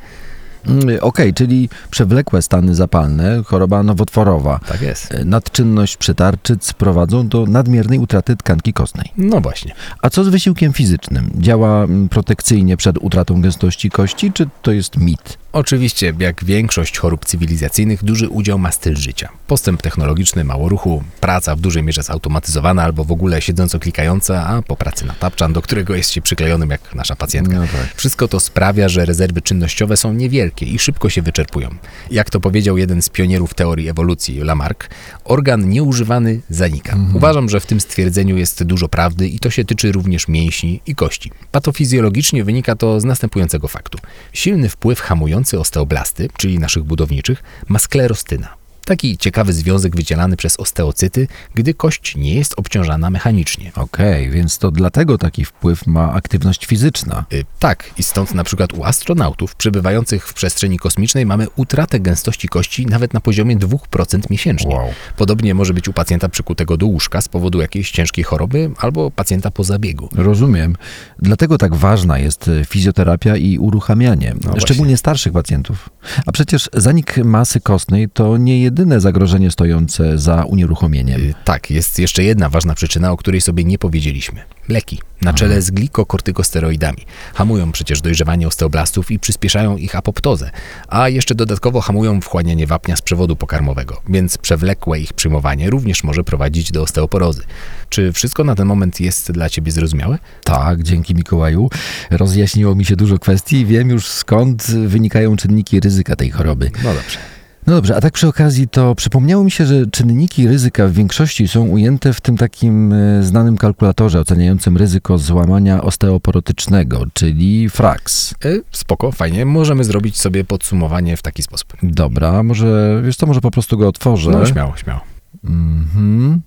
Mm, 0.68 0.98
Okej, 1.02 1.34
czyli 1.34 1.70
przewlekłe 1.92 2.42
stany 2.42 2.76
zapalne, 2.76 3.42
choroba 3.46 3.84
nowotworowa, 3.84 4.60
Tak 4.68 4.82
jest. 4.82 5.12
e, 5.14 5.26
nadczynność 5.26 5.98
przetarczyc 5.98 6.74
prowadzą 6.74 7.28
do 7.28 7.46
nadmiernej 7.46 8.00
utraty 8.00 8.36
tkanki 8.36 8.74
kostnej. 8.74 9.12
No 9.18 9.42
właśnie. 9.42 9.74
A 10.02 10.10
co 10.10 10.24
z 10.24 10.28
wysiłkiem 10.30 10.74
fizycznym? 10.74 11.30
Działa 11.38 11.84
mm, 11.84 12.10
protekcyjnie 12.10 12.78
przed 12.78 12.98
utratą 12.98 13.42
gęstości 13.42 13.90
kości, 13.90 14.32
czy 14.32 14.50
to 14.62 14.72
jest 14.72 14.98
mit? 14.98 15.38
Oczywiście, 15.54 16.14
jak 16.20 16.44
większość 16.44 16.98
chorób 16.98 17.26
cywilizacyjnych, 17.26 18.04
duży 18.04 18.30
udział 18.30 18.60
ma 18.60 18.72
styl 18.72 18.96
życia. 18.96 19.30
Postęp 19.48 19.82
technologiczny, 19.82 20.44
mało 20.44 20.70
ruchu, 20.70 21.04
praca 21.20 21.56
w 21.56 21.60
dużej 21.60 21.84
mierze 21.84 22.04
zautomatyzowana 22.04 22.84
albo 22.84 23.04
w 23.04 23.12
ogóle 23.12 23.42
siedząco-klikająca, 23.42 24.48
a 24.48 24.62
po 24.62 24.76
pracy 24.76 25.06
na 25.06 25.14
tapczan, 25.14 25.54
do 25.54 25.62
którego 25.62 25.96
jest 25.96 26.12
się 26.12 26.22
przyklejonym 26.22 26.70
jak 26.70 26.96
nasza 26.96 27.16
pacjentka. 27.16 27.56
No 27.56 27.62
tak. 27.62 27.96
Wszystko 27.96 28.28
to 28.28 28.40
sprawia, 28.40 28.90
że 28.90 29.06
rezerwy 29.06 29.42
czynnościowe 29.42 29.98
są 29.98 30.14
niewielkie 30.14 30.66
i 30.66 30.80
szybko 30.80 31.10
się 31.10 31.22
wyczerpują. 31.22 31.70
Jak 32.12 32.30
to 32.30 32.40
powiedział 32.40 32.78
jeden 32.78 33.02
z 33.02 33.10
pionierów 33.10 33.54
teorii 33.54 33.90
ewolucji, 33.90 34.40
Lamarck, 34.40 34.90
organ 35.24 35.70
nieużywany 35.70 36.42
zanika. 36.50 36.98
Uważam, 37.16 37.50
że 37.50 37.60
w 37.60 37.66
tym 37.66 37.80
stwierdzeniu 37.80 38.38
jest 38.38 38.64
dużo 38.64 38.90
prawdy 38.90 39.28
i 39.28 39.40
to 39.40 39.50
się 39.50 39.66
tyczy 39.66 39.92
również 39.92 40.28
mięśni 40.28 40.82
i 40.86 40.96
kości. 40.96 41.32
Patofizjologicznie 41.52 42.44
wynika 42.44 42.76
to 42.76 43.00
z 43.00 43.04
następującego 43.04 43.68
faktu. 43.68 43.98
Silny 44.34 44.70
wpływ 44.70 45.00
hamujący 45.00 45.43
osteoblasty, 45.60 46.30
czyli 46.38 46.60
naszych 46.60 46.84
budowniczych, 46.84 47.44
ma 47.68 47.80
sklerostyna. 47.80 48.63
Taki 48.86 49.18
ciekawy 49.18 49.54
związek 49.54 49.96
wydzielany 49.96 50.38
przez 50.38 50.58
osteocyty, 50.58 51.28
gdy 51.54 51.74
kość 51.74 52.16
nie 52.16 52.36
jest 52.36 52.54
obciążana 52.58 53.10
mechanicznie. 53.10 53.72
Okej, 53.76 54.30
więc 54.30 54.58
to 54.58 54.72
dlatego 54.72 55.18
taki 55.18 55.46
wpływ 55.46 55.88
ma 55.88 56.14
aktywność 56.14 56.66
fizyczna. 56.66 57.26
Y, 57.34 57.46
Tak, 57.60 57.92
i 57.98 58.04
stąd 58.04 58.34
na 58.34 58.44
przykład 58.44 58.74
u 58.74 58.84
astronautów 58.84 59.56
przebywających 59.56 60.28
w 60.28 60.34
przestrzeni 60.34 60.80
kosmicznej 60.80 61.26
mamy 61.26 61.48
utratę 61.56 62.00
gęstości 62.00 62.48
kości 62.48 62.86
nawet 62.86 63.14
na 63.14 63.22
poziomie 63.22 63.58
2% 63.58 64.20
miesięcznie. 64.30 64.76
Wow. 64.76 64.88
Podobnie 65.18 65.54
może 65.54 65.74
być 65.74 65.88
u 65.88 65.94
pacjenta 65.94 66.30
przykutego 66.30 66.78
do 66.78 66.86
łóżka 66.86 67.22
z 67.22 67.28
powodu 67.28 67.62
jakiejś 67.62 67.92
ciężkiej 67.92 68.24
choroby 68.24 68.72
albo 68.78 69.12
pacjenta 69.12 69.52
po 69.52 69.64
zabiegu. 69.64 70.10
Rozumiem. 70.16 70.76
Dlatego 71.20 71.58
tak 71.58 71.76
ważna 71.76 72.20
jest 72.20 72.48
e, 72.48 72.66
fizjoterapia 72.66 73.38
i 73.38 73.58
uruchamianie, 73.58 74.36
No 74.46 74.60
szczególnie 74.60 74.98
starszych 74.98 75.34
pacjentów. 75.34 75.90
A 76.26 76.32
przecież 76.32 76.70
zanik 76.74 77.18
masy 77.18 77.62
kostnej 77.62 78.10
to 78.10 78.38
nie 78.38 78.62
jedyne 78.74 79.02
zagrożenie 79.02 79.52
stojące 79.52 80.18
za 80.18 80.44
unieruchomieniem. 80.44 81.22
Y, 81.22 81.34
Tak, 81.46 81.72
jest 81.72 82.00
jeszcze 82.00 82.24
jedna 82.24 82.50
ważna 82.50 82.76
przyczyna, 82.76 83.12
o 83.12 83.18
której 83.18 83.42
sobie 83.42 83.64
nie 83.64 83.78
powiedzieliśmy. 83.78 84.42
Leki, 84.70 85.00
na 85.22 85.34
czele 85.34 85.62
z 85.62 85.72
glikokortykosteroidami. 85.72 86.98
Hamują 87.34 87.72
przecież 87.72 88.02
dojrzewanie 88.02 88.48
osteoblastów 88.48 89.12
i 89.12 89.20
przyspieszają 89.20 89.78
ich 89.78 89.96
apoptozę, 89.96 90.52
a 90.88 91.10
jeszcze 91.10 91.36
dodatkowo 91.36 91.82
hamują 91.82 92.22
wchłanianie 92.22 92.68
wapnia 92.68 92.96
z 92.96 93.02
przewodu 93.02 93.36
pokarmowego, 93.36 94.02
więc 94.10 94.38
przewlekłe 94.38 95.00
ich 95.00 95.14
przyjmowanie 95.14 95.70
również 95.70 96.04
może 96.04 96.24
prowadzić 96.24 96.72
do 96.72 96.82
osteoporozy. 96.82 97.44
Czy 97.90 98.12
wszystko 98.12 98.44
na 98.44 98.56
ten 98.56 98.68
moment 98.68 99.00
jest 99.00 99.32
dla 99.32 99.50
Ciebie 99.50 99.72
zrozumiałe? 99.72 100.18
Tak, 100.44 100.84
dzięki 100.84 101.16
Mikołaju. 101.16 101.70
Rozjaśniło 102.10 102.76
mi 102.76 102.86
się 102.86 102.96
dużo 102.96 103.20
kwestii 103.20 103.56
i 103.56 103.66
wiem 103.66 103.90
już 103.90 104.08
skąd 104.08 104.64
wynikają 104.64 105.36
czynniki 105.36 105.80
ryzyka 105.80 106.16
tej 106.16 106.32
choroby. 106.32 106.72
No 106.84 106.94
dobrze. 106.94 107.33
No 107.68 107.74
dobrze, 107.74 107.96
a 107.96 108.02
tak 108.02 108.14
przy 108.14 108.28
okazji 108.28 108.68
to 108.68 108.96
przypomniało 108.96 109.44
mi 109.44 109.52
się, 109.52 109.66
że 109.66 109.88
czynniki 109.88 110.48
ryzyka 110.48 110.88
w 110.88 110.92
większości 110.92 111.48
są 111.48 111.68
ujęte 111.68 112.14
w 112.14 112.22
tym 112.22 112.38
takim 112.38 112.94
e, 112.94 113.24
znanym 113.24 113.58
kalkulatorze 113.58 114.20
oceniającym 114.20 114.78
ryzyko 114.78 115.18
złamania 115.18 115.82
osteoporotycznego, 115.82 117.06
czyli 117.14 117.70
FRAX. 117.70 118.36
Y, 118.46 118.64
Spoko, 118.72 119.12
fajnie. 119.12 119.46
Możemy 119.46 119.84
zrobić 119.84 120.18
sobie 120.18 120.44
podsumowanie 120.44 121.18
w 121.18 121.22
taki 121.22 121.44
sposób. 121.44 121.74
Dobra, 121.84 122.44
może, 122.44 123.02
wiesz 123.06 123.16
co, 123.16 123.26
może 123.26 123.42
po 123.42 123.52
prostu 123.52 123.78
go 123.78 123.88
otworzę. 123.88 124.32
No 124.32 124.46
śmiało, 124.46 124.78
śmiało. 124.78 125.02
Mhm. 125.44 126.42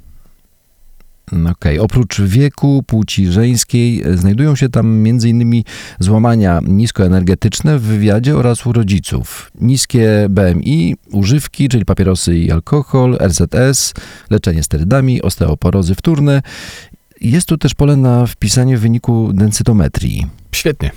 Okej, 1.50 1.78
oprócz 1.78 2.20
wieku, 2.20 2.82
płci 2.86 3.26
żeńskiej 3.26 4.02
e, 4.02 4.16
znajdują 4.16 4.56
się 4.56 4.68
tam 4.68 5.06
m.in. 5.06 5.62
złamania 5.98 6.60
niskoenergetyczne 6.62 7.78
w 7.78 7.82
wywiadzie 7.82 8.36
oraz 8.36 8.66
u 8.66 8.72
rodziców. 8.72 9.50
Niskie 9.60 10.26
BMI, 10.30 10.96
używki, 11.12 11.68
czyli 11.68 11.84
papierosy 11.84 12.38
i 12.38 12.50
alkohol, 12.50 13.18
RZS, 13.20 13.94
leczenie 14.30 14.62
sterydami, 14.62 15.22
osteoporozy 15.22 15.94
wtórne. 15.94 16.42
Jest 17.20 17.48
tu 17.48 17.58
też 17.58 17.74
pole 17.74 17.96
na 17.96 18.26
wpisanie 18.26 18.78
wyniku 18.78 19.32
densytometrii. 19.32 20.26
Świetnie. 20.52 20.90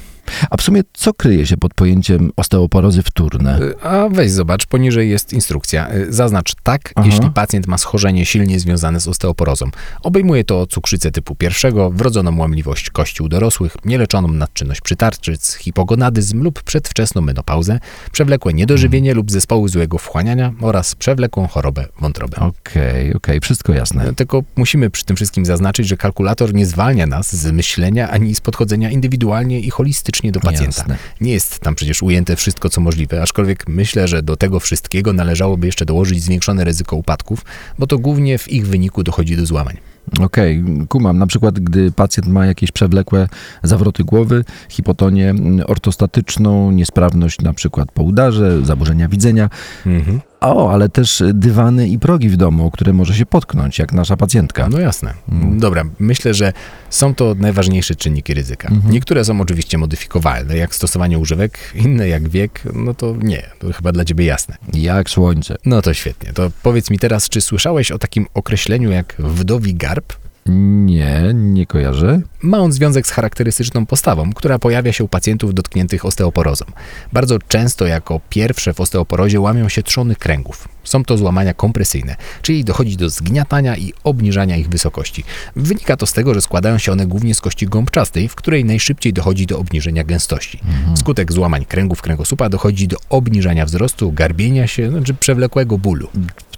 A 0.50 0.58
w 0.58 0.62
sumie 0.62 0.82
co 0.94 1.14
kryje 1.14 1.48
się 1.48 1.58
pod 1.58 1.74
pojęciem 1.74 2.32
osteoporozy 2.36 3.04
wtórne? 3.04 3.62
Y, 3.62 3.82
A 3.84 4.10
weź 4.10 4.32
zobacz, 4.32 4.66
poniżej 4.66 5.10
jest 5.10 5.34
instrukcja. 5.34 5.94
Y, 5.94 6.14
Zaznacz 6.14 6.54
tak, 6.64 6.92
Aha. 6.96 7.08
jeśli 7.12 7.30
pacjent 7.32 7.68
ma 7.68 7.78
schorzenie 7.78 8.26
silnie 8.26 8.60
związane 8.60 9.00
z 9.00 9.08
osteoporozą. 9.08 9.66
Obejmuje 10.04 10.44
to 10.44 10.68
cukrzycę 10.68 11.12
typu 11.12 11.36
pierwszego, 11.36 11.90
wrodzoną 11.90 12.38
łamliwość 12.38 12.90
kości 12.90 13.24
u 13.24 13.30
dorosłych, 13.30 13.78
nieleczoną 13.86 14.28
nadczynność 14.28 14.82
przytarczyc, 14.82 15.54
hipogonadyzm 15.56 16.44
lub 16.44 16.64
przedwczesną 16.64 17.22
menopauzę, 17.22 17.80
przewlekłe 18.12 18.54
niedożywienie 18.54 19.14
lub 19.14 19.32
zespoły 19.32 19.70
złego 19.70 19.98
wchłaniania 19.98 20.54
oraz 20.62 20.96
przewlekłą 20.96 21.48
chorobę 21.48 21.86
wątroby. 22.02 22.36
Okej, 22.38 23.14
okej, 23.14 23.40
wszystko 23.40 23.74
jasne. 23.74 24.10
Y, 24.10 24.16
Tylko 24.16 24.44
musimy 24.56 24.90
przy 24.90 25.06
tym 25.06 25.16
wszystkim 25.16 25.46
zaznaczyć, 25.46 25.88
że 25.88 25.98
kalkulator 25.98 26.54
nie 26.54 26.66
zwalnia 26.66 27.06
nas 27.06 27.36
z 27.36 27.52
myślenia 27.52 28.10
ani 28.10 28.36
z 28.36 28.42
podchodzenia 28.42 28.92
indywidualnie 28.92 29.60
i 29.60 29.70
holistycznie 29.70 30.19
do 30.24 30.40
pacjenta. 30.40 30.66
Jasne. 30.66 30.98
Nie 31.22 31.32
jest 31.32 31.60
tam 31.60 31.76
przecież 31.76 32.04
ujęte 32.04 32.36
wszystko, 32.36 32.70
co 32.70 32.82
możliwe, 32.82 33.22
aczkolwiek 33.22 33.68
myślę, 33.68 34.08
że 34.08 34.24
do 34.24 34.36
tego 34.36 34.60
wszystkiego 34.60 35.14
należałoby 35.14 35.66
jeszcze 35.66 35.86
dołożyć 35.86 36.24
zwiększone 36.24 36.64
ryzyko 36.64 36.96
upadków, 36.96 37.46
bo 37.80 37.88
to 37.88 38.00
głównie 38.00 38.38
w 38.38 38.52
ich 38.52 38.68
wyniku 38.68 39.04
dochodzi 39.04 39.38
do 39.38 39.46
złamań. 39.46 39.78
Okej, 40.20 40.64
kumam. 40.90 41.18
Na 41.18 41.28
przykład, 41.28 41.60
gdy 41.60 41.92
pacjent 41.92 42.28
ma 42.28 42.46
jakieś 42.46 42.72
przewlekłe 42.72 43.30
zawroty 43.64 44.04
głowy, 44.04 44.46
hipotonię 44.70 45.36
ortostatyczną, 45.68 46.72
niesprawność 46.72 47.42
na 47.42 47.54
przykład 47.54 47.92
po 47.92 48.04
udarze, 48.04 48.66
zaburzenia 48.66 49.10
widzenia. 49.10 49.50
Mhm. 49.86 50.22
O, 50.42 50.72
ale 50.72 50.90
też 50.90 51.24
dywany 51.34 51.88
i 51.88 52.00
progi 52.00 52.30
w 52.30 52.38
domu, 52.38 52.72
które 52.72 52.94
może 52.94 53.14
się 53.16 53.26
potknąć, 53.26 53.80
jak 53.80 53.94
nasza 53.94 54.18
pacjentka. 54.18 54.70
No 54.70 54.80
jasne. 54.80 55.14
Mm. 55.32 55.60
Dobra, 55.60 55.84
myślę, 56.00 56.34
że 56.34 56.54
są 56.90 57.16
to 57.16 57.36
najważniejsze 57.36 57.96
czynniki 57.96 58.34
ryzyka. 58.34 58.68
Mhm. 58.68 58.94
Niektóre 58.94 59.26
są 59.26 59.42
oczywiście 59.42 59.78
modyfikowalne, 59.78 60.58
jak 60.58 60.76
stosowanie 60.76 61.20
używek, 61.20 61.60
inne 61.76 62.08
jak 62.08 62.30
wiek, 62.30 62.62
no 62.74 62.94
to 62.94 63.16
nie, 63.22 63.44
to 63.60 63.74
chyba 63.74 63.92
dla 63.92 64.06
ciebie 64.06 64.26
jasne. 64.26 64.58
Jak 64.74 65.10
słońce. 65.10 65.56
No 65.66 65.82
to 65.82 65.94
świetnie. 65.94 66.34
To 66.34 66.52
powiedz 66.64 66.90
mi 66.90 67.00
teraz, 67.00 67.30
czy 67.30 67.42
słyszałeś 67.42 67.92
o 67.92 68.00
takim 68.00 68.28
określeniu 68.34 68.92
jak 68.92 69.16
wdowi 69.20 69.76
garb? 69.76 70.14
Nie, 70.50 71.32
nie 71.34 71.66
kojarzę. 71.66 72.22
Ma 72.42 72.58
on 72.60 72.72
związek 72.72 73.08
z 73.08 73.12
charakterystyczną 73.12 73.86
postawą, 73.86 74.34
która 74.34 74.60
pojawia 74.60 74.94
się 74.94 75.04
u 75.04 75.08
pacjentów 75.08 75.54
dotkniętych 75.54 76.06
osteoporozą. 76.06 76.66
Bardzo 77.14 77.40
często 77.48 77.86
jako 77.86 78.22
pierwsze 78.30 78.74
w 78.74 78.80
osteoporozie 78.80 79.40
łamią 79.40 79.70
się 79.70 79.84
trzony 79.84 80.16
kręgów. 80.16 80.68
Są 80.84 81.04
to 81.04 81.18
złamania 81.18 81.54
kompresyjne, 81.54 82.16
czyli 82.42 82.64
dochodzi 82.64 82.98
do 82.98 83.10
zgniatania 83.10 83.78
i 83.78 83.94
obniżania 84.04 84.58
ich 84.58 84.70
wysokości. 84.70 85.24
Wynika 85.56 85.98
to 85.98 86.06
z 86.06 86.14
tego, 86.14 86.34
że 86.34 86.42
składają 86.42 86.78
się 86.78 86.92
one 86.92 87.08
głównie 87.08 87.36
z 87.36 87.42
kości 87.42 87.68
gąbczastej, 87.68 88.28
w 88.28 88.36
której 88.36 88.66
najszybciej 88.66 89.14
dochodzi 89.14 89.46
do 89.46 89.60
obniżenia 89.60 90.04
gęstości. 90.04 90.60
Wskutek 90.96 91.32
złamań 91.32 91.66
kręgów 91.66 92.02
kręgosłupa 92.02 92.50
dochodzi 92.50 92.88
do 92.88 92.98
obniżania 93.10 93.66
wzrostu, 93.66 94.12
garbienia 94.12 94.68
się, 94.68 94.92
no, 94.92 95.02
czy 95.02 95.14
przewlekłego 95.14 95.78
bólu. 95.78 96.10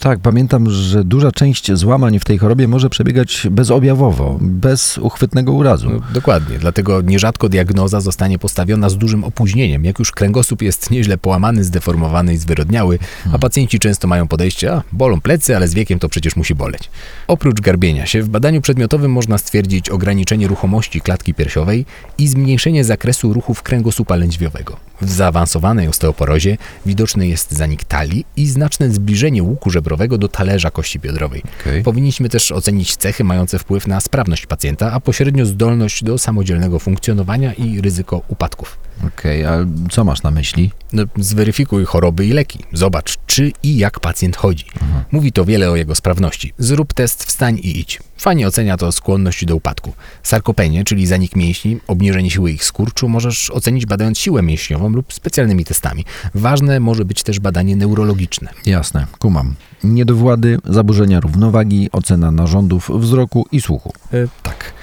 Tak, 0.01 0.20
pamiętam, 0.20 0.70
że 0.70 1.03
duża 1.03 1.31
część 1.31 1.74
złamań 1.74 2.20
w 2.20 2.25
tej 2.25 2.38
chorobie 2.38 2.67
może 2.67 2.89
przebiegać 2.89 3.48
bezobjawowo, 3.51 4.38
bez 4.41 4.98
uchwytnego 4.98 5.51
urazu. 5.53 5.89
No, 5.89 6.00
dokładnie, 6.13 6.60
dlatego 6.60 7.01
nierzadko 7.01 7.50
diagnoza 7.50 8.01
zostanie 8.01 8.39
postawiona 8.39 8.89
z 8.89 8.98
dużym 8.98 9.24
opóźnieniem, 9.24 9.86
jak 9.86 10.00
już 10.00 10.12
kręgosłup 10.12 10.62
jest 10.62 10.91
nieźle 10.91 11.17
połamany, 11.17 11.63
zdeformowany 11.63 12.34
i 12.34 12.38
zwyrodniały, 12.38 13.00
a 13.34 13.39
pacjenci 13.39 13.79
często 13.79 14.08
mają 14.08 14.27
podejście, 14.27 14.74
a 14.74 14.84
bolą 14.91 15.22
plecy, 15.22 15.55
ale 15.55 15.67
z 15.67 15.74
wiekiem 15.74 16.00
to 16.00 16.10
przecież 16.10 16.36
musi 16.36 16.55
boleć. 16.55 16.89
Oprócz 17.27 17.62
garbienia 17.62 18.05
się, 18.05 18.24
w 18.24 18.29
badaniu 18.29 18.62
przedmiotowym 18.62 19.12
można 19.12 19.38
stwierdzić 19.38 19.89
ograniczenie 19.89 20.48
ruchomości 20.48 21.01
klatki 21.01 21.34
piersiowej 21.34 21.86
i 22.17 22.27
zmniejszenie 22.27 22.84
zakresu 22.84 23.34
ruchów 23.34 23.63
kręgosłupa 23.63 24.15
lędźwiowego. 24.15 24.90
W 25.01 25.12
zaawansowanej 25.12 25.88
osteoporozie 25.88 26.58
widoczny 26.86 27.27
jest 27.27 27.51
zanik 27.51 27.84
talii 27.84 28.25
i 28.36 28.48
znaczne 28.48 28.89
zbliżenie 28.89 29.43
łuku 29.43 29.70
żebrowego 29.70 30.17
do 30.17 30.27
talerza 30.27 30.72
kości 30.72 31.00
biodrowej. 31.00 31.43
Okej. 31.62 31.84
Powinniśmy 31.84 32.29
też 32.29 32.51
ocenić 32.51 32.96
cechy 32.96 33.24
mające 33.24 33.60
wpływ 33.60 33.88
na 33.88 34.01
sprawność 34.01 34.46
pacjenta, 34.46 34.91
a 34.91 35.00
pośrednio 35.00 35.46
zdolność 35.46 36.03
do 36.03 36.17
samodzielnego 36.17 36.79
funkcjonowania 36.79 37.53
i 37.53 37.81
ryzyko 37.81 38.22
upadków. 38.27 38.77
Okej, 39.08 39.46
a 39.46 39.58
co 39.91 40.03
masz 40.03 40.24
na 40.24 40.31
myśli? 40.31 40.72
No, 40.93 41.03
zweryfikuj 41.17 41.86
choroby 41.86 42.25
i 42.25 42.34
leki. 42.34 42.60
Zobacz, 42.74 43.17
czy 43.25 43.51
i 43.63 43.77
jak 43.77 44.00
pacjent 44.00 44.38
chodzi. 44.38 44.65
Mówi 45.12 45.31
to 45.31 45.46
wiele 45.46 45.72
o 45.72 45.75
jego 45.75 45.96
sprawności. 45.96 46.53
Zrób 46.58 46.93
test 46.93 47.24
wstań 47.24 47.58
i 47.58 47.79
idź. 47.79 48.00
Fajnie 48.17 48.48
ocenia 48.48 48.77
to 48.77 48.91
skłonność 48.91 49.46
do 49.46 49.55
upadku. 49.55 49.93
Sarkopenię, 50.24 50.84
czyli 50.84 51.08
zanik 51.08 51.36
mięśni, 51.36 51.79
obniżenie 51.88 52.31
siły 52.31 52.51
ich 52.51 52.63
skurczu, 52.63 53.10
możesz 53.10 53.50
ocenić 53.50 53.86
badając 53.86 54.20
siłę 54.20 54.41
mięśniową 54.41 54.89
lub 54.89 55.13
specjalnymi 55.13 55.65
testami. 55.65 56.05
Ważne 56.36 56.79
może 56.79 57.05
być 57.05 57.24
też 57.24 57.39
badanie 57.39 57.75
neurologiczne. 57.75 58.50
Jasne, 58.65 59.08
kumam. 59.20 59.55
Niedowłady, 59.84 60.58
zaburzenia 60.65 61.20
równowagi, 61.20 61.89
ocena 61.91 62.31
narządów 62.31 62.91
wzroku 62.93 63.46
i 63.51 63.62
słuchu. 63.62 63.93
E, 64.13 64.27
tak. 64.43 64.74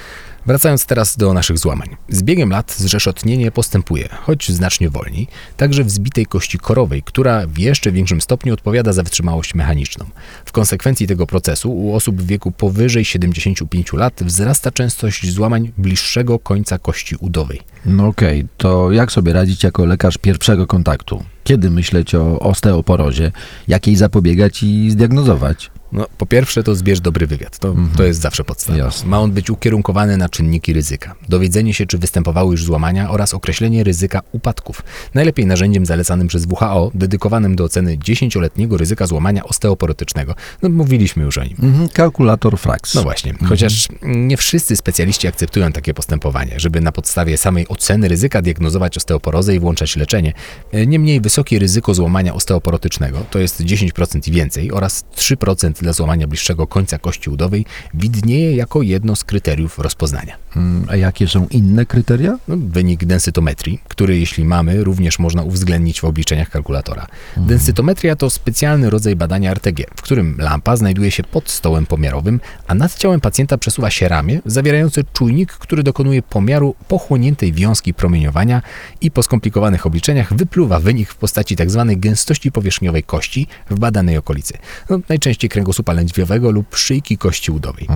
Wracając 0.48 0.86
teraz 0.86 1.16
do 1.16 1.32
naszych 1.32 1.58
złamań. 1.58 1.96
Z 2.08 2.22
biegiem 2.22 2.50
lat 2.50 2.74
zrzeszotnienie 2.78 3.50
postępuje, 3.50 4.08
choć 4.22 4.48
znacznie 4.52 4.90
wolniej, 4.90 5.26
także 5.56 5.84
w 5.84 5.90
zbitej 5.90 6.26
kości 6.26 6.58
korowej, 6.58 7.02
która 7.02 7.46
w 7.46 7.58
jeszcze 7.58 7.92
większym 7.92 8.20
stopniu 8.20 8.54
odpowiada 8.54 8.92
za 8.92 9.02
wytrzymałość 9.02 9.54
mechaniczną. 9.54 10.06
W 10.44 10.52
konsekwencji 10.52 11.06
tego 11.06 11.26
procesu 11.26 11.72
u 11.72 11.94
osób 11.94 12.22
w 12.22 12.26
wieku 12.26 12.52
powyżej 12.52 13.04
75 13.04 13.92
lat 13.92 14.22
wzrasta 14.22 14.70
częstość 14.70 15.30
złamań 15.32 15.72
bliższego 15.78 16.38
końca 16.38 16.78
kości 16.78 17.16
udowej. 17.20 17.60
No 17.86 18.06
okej, 18.06 18.46
to 18.56 18.92
jak 18.92 19.12
sobie 19.12 19.32
radzić 19.32 19.64
jako 19.64 19.84
lekarz 19.84 20.18
pierwszego 20.18 20.66
kontaktu? 20.66 21.24
Kiedy 21.44 21.70
myśleć 21.70 22.14
o 22.14 22.38
osteoporozie? 22.38 23.32
Jak 23.68 23.86
jej 23.86 23.96
zapobiegać 23.96 24.62
i 24.62 24.90
zdiagnozować? 24.90 25.70
No, 25.92 26.06
po 26.18 26.26
pierwsze 26.26 26.62
to 26.62 26.74
zbierz 26.74 27.00
dobry 27.00 27.26
wywiad. 27.26 27.58
To, 27.58 27.74
to 27.96 28.04
jest 28.04 28.20
zawsze 28.20 28.44
podstawa. 28.44 28.78
Jasne. 28.78 29.08
Ma 29.08 29.20
on 29.20 29.32
być 29.32 29.50
ukierunkowany 29.50 30.16
na 30.16 30.28
czynniki 30.28 30.72
ryzyka. 30.72 31.14
Dowiedzenie 31.28 31.74
się, 31.74 31.86
czy 31.86 31.98
występowały 31.98 32.50
już 32.50 32.64
złamania 32.64 33.10
oraz 33.10 33.34
określenie 33.34 33.84
ryzyka 33.84 34.20
upadków. 34.32 34.82
Najlepiej 35.14 35.46
narzędziem 35.46 35.86
zalecanym 35.86 36.28
przez 36.28 36.46
WHO, 36.50 36.90
dedykowanym 36.94 37.56
do 37.56 37.64
oceny 37.64 37.98
10-letniego 37.98 38.76
ryzyka 38.76 39.06
złamania 39.06 39.44
osteoporotycznego. 39.44 40.34
No, 40.62 40.68
mówiliśmy 40.68 41.24
już 41.24 41.38
o 41.38 41.44
nim. 41.44 41.56
Mhm, 41.62 41.88
kalkulator 41.88 42.58
Frax. 42.58 42.94
No 42.94 43.02
właśnie, 43.02 43.34
chociaż 43.48 43.88
nie 44.02 44.36
wszyscy 44.36 44.76
specjaliści 44.76 45.26
akceptują 45.28 45.72
takie 45.72 45.94
postępowanie, 45.94 46.60
żeby 46.60 46.80
na 46.80 46.92
podstawie 46.92 47.38
samej 47.38 47.68
oceny 47.68 48.08
ryzyka 48.08 48.42
diagnozować 48.42 48.96
osteoporozę 48.96 49.54
i 49.54 49.60
włączać 49.60 49.96
leczenie. 49.96 50.32
E, 50.72 50.86
Niemniej 50.86 51.20
wysokie 51.20 51.58
ryzyko 51.58 51.94
złamania 51.94 52.34
osteoporotycznego, 52.34 53.18
to 53.30 53.38
jest 53.38 53.60
10% 53.60 54.28
i 54.28 54.32
więcej, 54.32 54.72
oraz 54.72 55.04
3% 55.16 55.77
dla 55.82 55.92
złamania 55.92 56.26
bliższego 56.26 56.66
końca 56.66 56.98
kości 56.98 57.30
udowej, 57.30 57.64
widnieje 57.94 58.56
jako 58.56 58.82
jedno 58.82 59.16
z 59.16 59.24
kryteriów 59.24 59.78
rozpoznania. 59.78 60.36
Mm, 60.56 60.86
A 60.88 60.96
jakie 60.96 61.28
są 61.28 61.46
inne 61.50 61.86
kryteria? 61.86 62.38
No, 62.48 62.56
wynik 62.56 63.04
densytometrii, 63.04 63.80
który 63.88 64.18
jeśli 64.18 64.44
mamy, 64.44 64.84
również 64.84 65.18
można 65.18 65.42
uwzględnić 65.42 66.00
w 66.00 66.04
obliczeniach 66.04 66.50
kalkulatora. 66.50 67.06
Densytometria 67.36 68.16
to 68.16 68.30
specjalny 68.30 68.90
rodzaj 68.90 69.16
badania 69.16 69.50
RTG, 69.50 69.84
w 69.96 70.02
którym 70.02 70.36
lampa 70.38 70.76
znajduje 70.76 71.10
się 71.10 71.22
pod 71.22 71.50
stołem 71.50 71.86
pomiarowym, 71.86 72.40
a 72.66 72.74
nad 72.74 72.94
ciałem 72.94 73.20
pacjenta 73.20 73.58
przesuwa 73.58 73.90
się 73.90 74.08
ramię 74.08 74.40
zawierające 74.46 75.04
czujnik, 75.12 75.52
który 75.52 75.82
dokonuje 75.82 76.22
pomiaru 76.22 76.74
pochłoniętej 76.88 77.52
wiązki 77.52 77.94
promieniowania 77.94 78.62
i 79.00 79.10
po 79.10 79.22
skomplikowanych 79.22 79.86
obliczeniach 79.86 80.34
wypluwa 80.34 80.80
wynik 80.80 81.10
w 81.10 81.16
postaci 81.16 81.56
tzw. 81.56 81.94
gęstości 81.96 82.52
powierzchniowej 82.52 83.02
kości 83.02 83.46
w 83.70 83.78
badanej 83.78 84.16
okolicy. 84.16 84.58
No, 84.90 85.00
najczęściej 85.08 85.50
kręgosłupa 85.68 85.92
lędźwiowego 85.92 86.50
lub 86.50 86.76
szyjki 86.76 87.18
kości 87.18 87.50
udowej. 87.50 87.86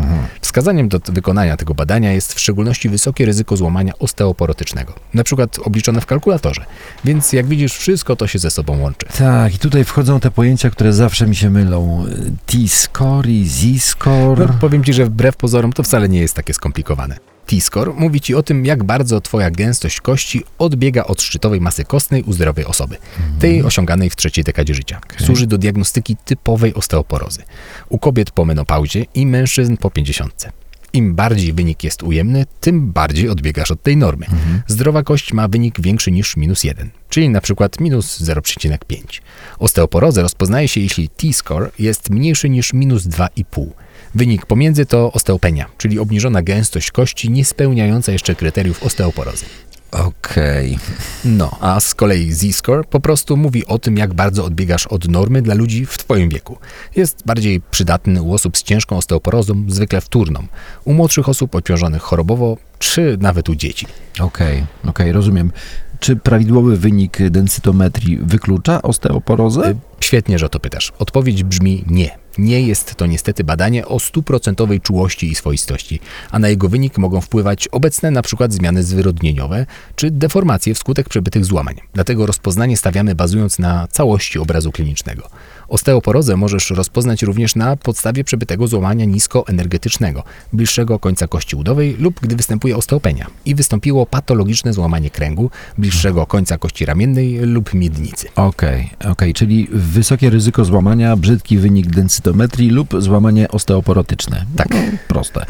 Wskazaniem 0.40 0.88
do 0.88 0.98
wykonania 1.04 1.56
tego 1.56 1.74
badania 1.74 2.12
jest 2.12 2.34
w 2.34 2.40
szczególności 2.40 2.88
wysokie 2.88 3.26
ryzyko 3.26 3.56
złamania 3.56 3.92
osteoporotycznego, 3.98 4.94
na 5.14 5.24
przykład 5.24 5.58
obliczone 5.64 6.00
w 6.00 6.06
kalkulatorze. 6.06 6.64
Więc 7.04 7.32
jak 7.32 7.46
widzisz, 7.46 7.76
wszystko 7.76 8.16
to 8.16 8.26
się 8.26 8.38
ze 8.38 8.50
sobą 8.50 8.78
łączy. 8.78 9.06
Tak, 9.18 9.54
i 9.54 9.58
tutaj 9.58 9.84
wchodzą 9.84 10.20
te 10.20 10.30
pojęcia, 10.30 10.70
które 10.70 10.92
zawsze 10.92 11.26
mi 11.26 11.36
się 11.36 11.50
mylą. 11.50 12.04
T-score 12.46 13.28
i 13.28 13.48
Z-score. 13.48 14.48
No, 14.48 14.54
powiem 14.60 14.84
Ci, 14.84 14.92
że 14.92 15.04
wbrew 15.06 15.36
pozorom 15.36 15.72
to 15.72 15.82
wcale 15.82 16.08
nie 16.08 16.20
jest 16.20 16.34
takie 16.34 16.54
skomplikowane. 16.54 17.16
T-score 17.52 17.92
mówi 17.96 18.20
Ci 18.20 18.34
o 18.34 18.42
tym, 18.42 18.66
jak 18.66 18.84
bardzo 18.84 19.20
Twoja 19.20 19.50
gęstość 19.50 20.00
kości 20.00 20.42
odbiega 20.58 21.04
od 21.04 21.22
szczytowej 21.22 21.60
masy 21.60 21.84
kostnej 21.84 22.22
u 22.22 22.32
zdrowej 22.32 22.64
osoby, 22.64 22.96
tej 23.38 23.62
osiąganej 23.62 24.10
w 24.10 24.16
trzeciej 24.16 24.44
dekadzie 24.44 24.74
życia. 24.74 25.00
Służy 25.24 25.46
do 25.46 25.58
diagnostyki 25.58 26.16
typowej 26.16 26.74
osteoporozy 26.74 27.42
u 27.88 27.98
kobiet 27.98 28.30
po 28.30 28.44
menopauzie 28.44 29.04
i 29.14 29.26
mężczyzn 29.26 29.76
po 29.76 29.90
50. 29.90 30.61
Im 30.92 31.14
bardziej 31.14 31.52
wynik 31.52 31.84
jest 31.84 32.02
ujemny, 32.02 32.46
tym 32.60 32.92
bardziej 32.92 33.28
odbiegasz 33.28 33.70
od 33.70 33.82
tej 33.82 33.96
normy. 33.96 34.26
Zdrowa 34.66 35.02
kość 35.02 35.32
ma 35.32 35.48
wynik 35.48 35.80
większy 35.80 36.10
niż 36.10 36.36
minus 36.36 36.64
1, 36.64 36.90
czyli 37.08 37.28
na 37.28 37.40
przykład 37.40 37.80
minus 37.80 38.20
0,5. 38.20 39.20
Osteoporozę 39.58 40.22
rozpoznaje 40.22 40.68
się, 40.68 40.80
jeśli 40.80 41.08
T-score 41.08 41.70
jest 41.78 42.10
mniejszy 42.10 42.48
niż 42.48 42.72
minus 42.72 43.02
2,5. 43.02 43.66
Wynik 44.14 44.46
pomiędzy 44.46 44.86
to 44.86 45.12
osteopenia, 45.12 45.66
czyli 45.78 45.98
obniżona 45.98 46.42
gęstość 46.42 46.90
kości 46.90 47.30
nie 47.30 47.44
spełniająca 47.44 48.12
jeszcze 48.12 48.34
kryteriów 48.34 48.82
osteoporozy. 48.82 49.44
Okej. 49.92 50.78
No, 51.24 51.50
a 51.60 51.80
z 51.80 51.94
kolei 51.94 52.32
Z-score 52.32 52.84
po 52.84 53.00
prostu 53.00 53.36
mówi 53.36 53.66
o 53.66 53.78
tym, 53.78 53.96
jak 53.96 54.14
bardzo 54.14 54.44
odbiegasz 54.44 54.86
od 54.86 55.08
normy 55.08 55.42
dla 55.42 55.54
ludzi 55.54 55.86
w 55.86 55.98
Twoim 55.98 56.28
wieku. 56.28 56.58
Jest 56.96 57.22
bardziej 57.26 57.60
przydatny 57.70 58.22
u 58.22 58.34
osób 58.34 58.56
z 58.56 58.62
ciężką 58.62 58.96
osteoporozą, 58.96 59.64
zwykle 59.68 60.00
wtórną, 60.00 60.46
u 60.84 60.92
młodszych 60.92 61.28
osób 61.28 61.54
obciążonych 61.54 62.02
chorobowo, 62.02 62.56
czy 62.78 63.18
nawet 63.20 63.48
u 63.48 63.54
dzieci. 63.54 63.86
Okej, 64.20 64.64
okej, 64.86 65.12
rozumiem. 65.12 65.52
Czy 66.00 66.16
prawidłowy 66.16 66.76
wynik 66.76 67.18
densytometrii 67.30 68.18
wyklucza 68.22 68.82
osteoporozę? 68.82 69.70
Y, 69.70 69.76
Świetnie, 70.00 70.38
że 70.38 70.48
to 70.48 70.60
pytasz. 70.60 70.92
Odpowiedź 70.98 71.44
brzmi 71.44 71.84
nie. 71.86 72.21
Nie 72.38 72.60
jest 72.60 72.94
to 72.94 73.06
niestety 73.06 73.44
badanie 73.44 73.86
o 73.86 74.00
stuprocentowej 74.00 74.80
czułości 74.80 75.30
i 75.30 75.34
swoistości, 75.34 76.00
a 76.30 76.38
na 76.38 76.48
jego 76.48 76.68
wynik 76.68 76.98
mogą 76.98 77.20
wpływać 77.20 77.68
obecne 77.68 78.10
przykład 78.22 78.52
zmiany 78.52 78.82
zwyrodnieniowe 78.82 79.66
czy 79.96 80.10
deformacje 80.10 80.74
wskutek 80.74 81.08
przebytych 81.08 81.44
złamań. 81.44 81.80
Dlatego 81.94 82.26
rozpoznanie 82.26 82.76
stawiamy 82.76 83.14
bazując 83.14 83.58
na 83.58 83.88
całości 83.90 84.38
obrazu 84.38 84.72
klinicznego. 84.72 85.28
Osteoporozę 85.72 86.36
możesz 86.36 86.70
rozpoznać 86.70 87.22
również 87.22 87.56
na 87.56 87.76
podstawie 87.76 88.24
przebytego 88.24 88.66
złamania 88.66 89.04
niskoenergetycznego, 89.04 90.22
bliższego 90.52 90.98
końca 90.98 91.26
kości 91.26 91.56
udowej 91.56 91.96
lub 91.98 92.20
gdy 92.20 92.36
występuje 92.36 92.76
osteopenia 92.76 93.26
i 93.44 93.54
wystąpiło 93.54 94.06
patologiczne 94.06 94.72
złamanie 94.72 95.10
kręgu, 95.10 95.50
bliższego 95.78 96.26
końca 96.26 96.58
kości 96.58 96.84
ramiennej 96.84 97.38
lub 97.38 97.74
miednicy. 97.74 98.28
Okej, 98.36 98.90
okej, 99.10 99.34
czyli 99.34 99.68
wysokie 99.72 100.30
ryzyko 100.30 100.64
złamania, 100.64 101.16
brzydki 101.16 101.58
wynik 101.58 101.86
densytometrii 101.86 102.70
lub 102.70 102.88
złamanie 102.98 103.48
osteoporotyczne. 103.48 104.44
Tak. 104.56 104.68
No, 104.70 104.78
proste. 105.08 105.46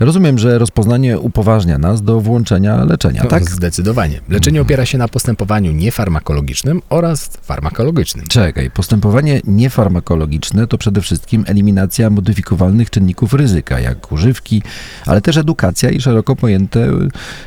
Rozumiem, 0.00 0.38
że 0.38 0.58
rozpoznanie 0.58 1.18
upoważnia 1.18 1.78
nas 1.78 2.02
do 2.02 2.20
włączenia 2.20 2.84
leczenia, 2.84 3.24
tak? 3.24 3.42
No, 3.42 3.56
Zdecydowanie. 3.56 4.20
Leczenie 4.28 4.62
opiera 4.62 4.86
się 4.86 4.98
na 4.98 5.08
postępowaniu 5.08 5.72
niefarmakologicznym 5.72 6.82
oraz 6.88 7.30
farmakologicznym. 7.42 8.26
Czekaj, 8.26 8.70
postępowanie 8.70 9.40
niefarmakologiczne 9.44 10.66
to 10.66 10.78
przede 10.78 11.00
wszystkim 11.00 11.44
eliminacja 11.46 12.10
modyfikowalnych 12.10 12.90
czynników 12.90 13.34
ryzyka, 13.34 13.80
jak 13.80 14.12
używki, 14.12 14.62
ale 15.06 15.20
też 15.20 15.36
edukacja 15.36 15.90
i 15.90 16.00
szeroko 16.00 16.36
pojęte 16.36 16.90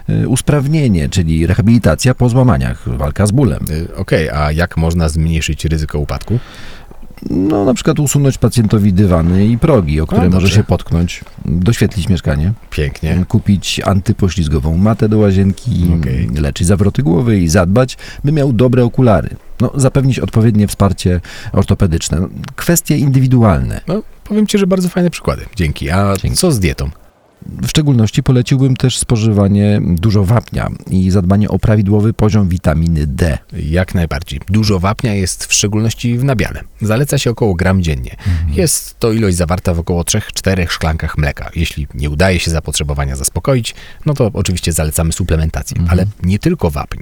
y, 0.09 0.27
usprawnienie, 0.27 1.09
czyli 1.09 1.47
rehabilitacja 1.47 2.15
po 2.15 2.29
złamaniach, 2.29 2.97
walka 2.97 3.25
z 3.25 3.31
bólem. 3.31 3.65
Y, 3.69 3.95
Okej, 3.95 4.29
a 4.29 4.51
jak 4.51 4.77
można 4.77 5.09
zmniejszyć 5.09 5.65
ryzyko 5.65 5.99
upadku? 5.99 6.39
No, 7.29 7.65
na 7.65 7.73
przykład 7.73 7.99
usunąć 7.99 8.37
pacjentowi 8.37 8.93
dywany 8.93 9.47
i 9.47 9.57
progi, 9.57 10.01
o 10.01 10.07
które 10.07 10.21
może 10.29 10.31
dobrze. 10.31 10.55
się 10.55 10.63
potknąć, 10.63 11.21
doświetlić 11.45 12.09
mieszkanie, 12.09 12.53
Pięknie. 12.69 13.25
kupić 13.27 13.81
antypoślizgową 13.85 14.77
matę 14.77 15.09
do 15.09 15.17
łazienki, 15.17 15.91
Okej. 15.99 16.29
leczyć 16.41 16.67
zawroty 16.67 17.03
głowy 17.03 17.39
i 17.39 17.47
zadbać, 17.49 17.97
by 18.23 18.31
miał 18.31 18.53
dobre 18.53 18.83
okulary. 18.83 19.29
No, 19.61 19.71
zapewnić 19.75 20.19
odpowiednie 20.19 20.67
wsparcie 20.67 21.21
ortopedyczne. 21.51 22.19
No, 22.19 22.27
kwestie 22.55 22.97
indywidualne. 22.97 23.81
No, 23.87 24.01
powiem 24.23 24.47
Ci, 24.47 24.57
że 24.57 24.67
bardzo 24.67 24.89
fajne 24.89 25.09
przykłady. 25.09 25.45
Dzięki. 25.55 25.89
A 25.89 26.13
Dzięki. 26.17 26.37
co 26.37 26.51
z 26.51 26.59
dietą? 26.59 26.89
W 27.45 27.67
szczególności 27.67 28.23
poleciłbym 28.23 28.75
też 28.75 28.97
spożywanie 28.97 29.81
dużo 29.83 30.23
wapnia 30.23 30.69
i 30.89 31.11
zadbanie 31.11 31.49
o 31.49 31.59
prawidłowy 31.59 32.13
poziom 32.13 32.49
witaminy 32.49 33.07
D. 33.07 33.37
Jak 33.53 33.95
najbardziej. 33.95 34.39
Dużo 34.49 34.79
wapnia 34.79 35.13
jest 35.13 35.45
w 35.45 35.53
szczególności 35.53 36.17
w 36.17 36.23
nabiale. 36.23 36.61
Zaleca 36.81 37.17
się 37.17 37.29
około 37.29 37.53
gram 37.55 37.83
dziennie. 37.83 38.15
Jest 38.49 38.99
to 38.99 39.11
ilość 39.11 39.37
zawarta 39.37 39.73
w 39.73 39.79
około 39.79 40.01
3-4 40.01 40.69
szklankach 40.69 41.17
mleka. 41.17 41.49
Jeśli 41.55 41.87
nie 41.93 42.09
udaje 42.09 42.39
się 42.39 42.51
zapotrzebowania 42.51 43.15
zaspokoić, 43.15 43.75
no 44.05 44.13
to 44.13 44.31
oczywiście 44.33 44.71
zalecamy 44.71 45.13
suplementację, 45.13 45.77
ale 45.89 46.05
nie 46.23 46.39
tylko 46.39 46.69
wapń. 46.69 46.99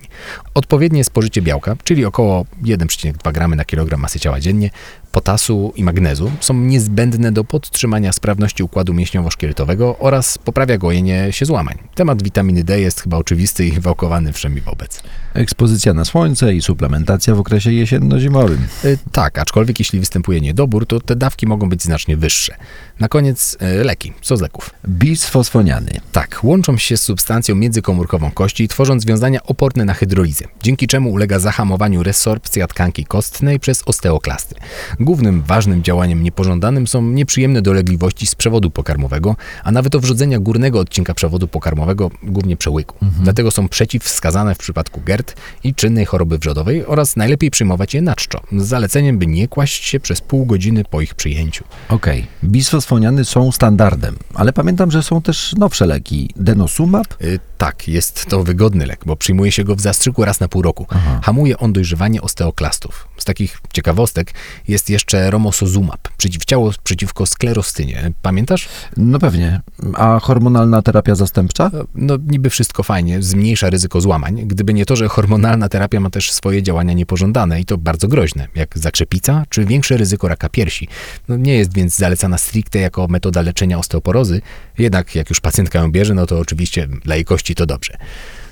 Odpowiednie 0.54 1.04
spożycie 1.04 1.42
białka, 1.42 1.76
czyli 1.84 2.06
około 2.06 2.46
1,2 2.64 3.34
gramy 3.34 3.56
na 3.56 3.66
kilogram 3.66 4.00
masy 4.02 4.20
ciała 4.20 4.40
dziennie, 4.40 4.70
potasu 5.12 5.74
i 5.76 5.84
magnezu 5.84 6.32
są 6.40 6.54
niezbędne 6.54 7.32
do 7.32 7.44
podtrzymania 7.44 8.12
sprawności 8.14 8.64
układu 8.64 8.94
mięśniowo-szkieletowego 8.94 9.96
oraz 10.00 10.31
poprawia 10.38 10.78
gojenie 10.78 11.28
się 11.32 11.46
złamań. 11.46 11.78
Temat 11.96 12.24
witaminy 12.24 12.64
D 12.64 12.82
jest 12.82 13.02
chyba 13.02 13.18
oczywisty 13.18 13.68
i 13.68 13.72
wałkowany 13.72 14.34
wszemi 14.34 14.62
wobec. 14.62 15.04
Ekspozycja 15.34 15.94
na 15.94 16.06
słońce 16.06 16.54
i 16.54 16.62
suplementacja 16.62 17.36
w 17.36 17.40
okresie 17.40 17.72
jesienno-zimowym. 17.72 18.60
Y, 18.86 18.98
Tak, 19.12 19.40
aczkolwiek 19.40 19.80
jeśli 19.80 20.00
występuje 20.00 20.42
niedobór, 20.42 20.86
to 20.86 21.00
te 21.02 21.16
dawki 21.16 21.48
mogą 21.48 21.70
być 21.70 21.84
znacznie 21.84 22.18
wyższe. 22.18 22.56
Na 23.00 23.08
koniec 23.08 23.58
y, 23.62 23.84
leki. 23.84 24.14
Co 24.22 24.38
z 24.38 24.42
leków? 24.42 24.70
Bisfosfoniany. 24.88 25.92
Tak, 26.12 26.40
łączą 26.44 26.78
się 26.78 26.98
z 26.98 27.02
substancją 27.02 27.56
międzykomórkową 27.56 28.32
kości, 28.32 28.68
tworząc 28.68 29.04
związania 29.04 29.44
oporne 29.44 29.86
na 29.86 29.94
hydrolizę, 29.94 30.46
dzięki 30.64 30.88
czemu 30.88 31.12
ulega 31.12 31.40
zahamowaniu 31.40 32.04
resorpcja 32.04 32.68
tkanki 32.68 33.06
kostnej 33.06 33.60
przez 33.60 33.84
osteoklasty. 33.86 34.56
Głównym 35.00 35.42
ważnym 35.42 35.84
działaniem 35.84 36.24
niepożądanym 36.24 36.88
są 36.88 37.02
nieprzyjemne 37.02 37.62
dolegliwości 37.62 38.28
z 38.28 38.36
przewodu 38.36 38.72
pokarmowego, 38.72 39.36
a 39.64 39.72
nawet 39.72 39.96
owrzodzenia 40.22 40.40
górnego 40.40 40.80
odcinka 40.80 41.14
przewodu 41.14 41.48
pokarmowego, 41.48 42.12
głównie 42.24 42.58
przełyku. 42.58 42.96
Dlatego 43.24 43.52
są 43.52 43.70
przeciwwskazane 43.70 44.56
w 44.56 44.58
przypadku 44.58 45.02
GERD 45.06 45.36
i 45.64 45.76
czynnej 45.76 46.06
choroby 46.06 46.38
wrzodowej 46.38 46.86
oraz 46.86 47.16
najlepiej 47.16 47.52
przyjmować 47.52 47.94
je 47.94 48.02
na 48.02 48.16
czczo, 48.16 48.42
z 48.58 48.66
zaleceniem, 48.68 49.20
by 49.20 49.28
nie 49.28 49.48
kłaść 49.48 49.84
się 49.84 50.00
przez 50.00 50.22
pół 50.22 50.46
godziny 50.46 50.84
po 50.84 51.02
ich 51.02 51.16
przyjęciu. 51.16 51.64
Okej, 51.90 52.28
bisfosfoniany 52.44 53.26
są 53.26 53.52
standardem, 53.52 54.16
ale 54.34 54.54
pamiętam, 54.54 54.92
że 54.92 55.04
są 55.04 55.22
też 55.22 55.54
nowsze 55.58 55.86
leki. 55.86 56.30
Denosumab? 56.36 57.22
Y, 57.22 57.40
tak, 57.58 57.88
jest 57.88 58.26
to 58.26 58.44
wygodny 58.44 58.86
lek, 58.86 59.04
bo 59.06 59.16
przyjmuje 59.16 59.52
się 59.52 59.64
go 59.64 59.76
w 59.76 59.82
zastrzyku 59.82 60.26
raz 60.26 60.40
na 60.40 60.48
pół 60.48 60.62
roku. 60.62 60.88
Hamuje 61.24 61.58
on 61.58 61.74
dojrzewanie 61.74 62.22
osteoklastów. 62.22 63.08
Z 63.22 63.26
takich 63.26 63.60
ciekawostek 63.74 64.34
jest 64.68 64.90
jeszcze 64.90 65.32
romosozumab, 65.32 66.10
przeciwciało 66.18 66.72
przeciwko 66.84 67.26
sklerostynie. 67.26 68.12
Pamiętasz? 68.22 68.68
No 68.98 69.20
pewnie. 69.20 69.62
A 69.94 70.20
hormonalna 70.20 70.82
terapia 70.82 71.16
zastępcza? 71.16 71.72
No 71.96 72.18
niby 72.28 72.50
wszystko 72.50 72.84
fajnie, 72.84 73.22
zmniejsza 73.22 73.70
ryzyko 73.70 74.02
złamań, 74.02 74.42
gdyby 74.46 74.74
nie 74.74 74.86
to, 74.86 74.96
że 74.96 75.08
hormonalna 75.08 75.70
terapia 75.70 76.00
ma 76.00 76.10
też 76.10 76.32
swoje 76.32 76.64
działania 76.64 76.94
niepożądane 76.94 77.60
i 77.60 77.66
to 77.66 77.78
bardzo 77.78 78.08
groźne, 78.08 78.48
jak 78.56 78.78
zakrzepica 78.78 79.46
czy 79.50 79.66
większe 79.66 79.98
ryzyko 79.98 80.28
raka 80.28 80.50
piersi. 80.50 80.88
No, 81.28 81.38
nie 81.38 81.56
jest 81.56 81.74
więc 81.74 81.96
zalecana 81.96 82.38
stricte 82.38 82.80
jako 82.80 83.08
metoda 83.08 83.42
leczenia 83.42 83.78
osteoporozy, 83.78 84.42
jednak 84.78 85.16
jak 85.16 85.30
już 85.30 85.40
pacjentka 85.40 85.80
ją 85.80 85.92
bierze, 85.92 86.14
no 86.14 86.26
to 86.26 86.40
oczywiście 86.40 86.88
dla 86.88 87.16
jej 87.16 87.26
kości 87.26 87.56
to 87.56 87.66
dobrze. 87.66 87.98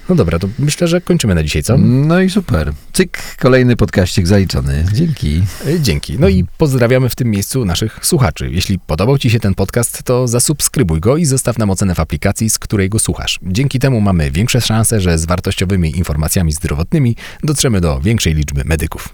No 0.09 0.15
dobra, 0.15 0.39
to 0.39 0.49
myślę, 0.59 0.87
że 0.87 1.01
kończymy 1.01 1.35
na 1.35 1.43
dzisiaj, 1.43 1.63
co? 1.63 1.77
No 1.77 2.21
i 2.21 2.29
super. 2.29 2.73
Cyk, 2.93 3.35
kolejny 3.39 3.75
podkaścik 3.75 4.27
zaliczony. 4.27 4.85
Dzięki. 4.93 5.43
Y, 5.67 5.79
Dzięki. 5.81 6.19
No 6.19 6.27
i 6.27 6.45
pozdrawiamy 6.57 7.09
w 7.09 7.15
tym 7.15 7.31
miejscu 7.31 7.65
naszych 7.65 8.05
słuchaczy. 8.05 8.49
Jeśli 8.51 8.79
podobał 8.79 9.17
Ci 9.17 9.29
się 9.29 9.39
ten 9.39 9.55
podcast, 9.55 10.03
to 10.03 10.27
zasubskrybuj 10.27 10.99
go 10.99 11.17
i 11.17 11.25
zostaw 11.25 11.57
nam 11.57 11.69
ocenę 11.69 11.95
w 11.95 11.99
aplikacji, 11.99 12.49
z 12.49 12.59
której 12.59 12.89
go 12.89 12.99
słuchasz. 12.99 13.39
Dzięki 13.43 13.79
temu 13.79 14.01
mamy 14.01 14.31
większe 14.31 14.61
szanse, 14.61 15.01
że 15.01 15.17
z 15.17 15.25
wartościowymi 15.25 15.97
informacjami 15.97 16.51
zdrowotnymi 16.51 17.15
dotrzemy 17.43 17.81
do 17.81 17.99
większej 18.01 18.33
liczby 18.33 18.63
medyków. 18.65 19.09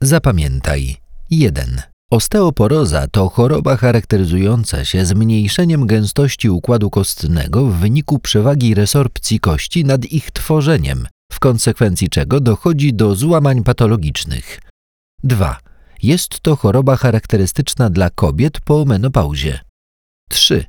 Zapamiętaj. 0.00 0.96
1. 1.30 1.97
Osteoporoza 2.10 3.06
to 3.08 3.28
choroba 3.28 3.76
charakteryzująca 3.76 4.84
się 4.84 5.04
zmniejszeniem 5.04 5.86
gęstości 5.86 6.50
układu 6.50 6.90
kostnego 6.90 7.66
w 7.66 7.74
wyniku 7.74 8.18
przewagi 8.18 8.74
resorpcji 8.74 9.40
kości 9.40 9.84
nad 9.84 10.04
ich 10.04 10.30
tworzeniem, 10.30 11.06
w 11.32 11.40
konsekwencji 11.40 12.08
czego 12.08 12.40
dochodzi 12.40 12.94
do 12.94 13.14
złamań 13.14 13.62
patologicznych. 13.62 14.60
2. 15.24 15.58
Jest 16.02 16.40
to 16.40 16.56
choroba 16.56 16.96
charakterystyczna 16.96 17.90
dla 17.90 18.10
kobiet 18.10 18.60
po 18.60 18.84
menopauzie. 18.84 19.60
3. 20.30 20.64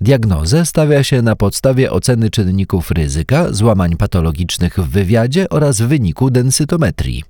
Diagnozę 0.00 0.66
stawia 0.66 1.04
się 1.04 1.22
na 1.22 1.36
podstawie 1.36 1.92
oceny 1.92 2.30
czynników 2.30 2.90
ryzyka, 2.90 3.52
złamań 3.52 3.96
patologicznych 3.96 4.78
w 4.78 4.88
wywiadzie 4.88 5.48
oraz 5.48 5.80
wyniku 5.80 6.30
densytometrii. 6.30 7.24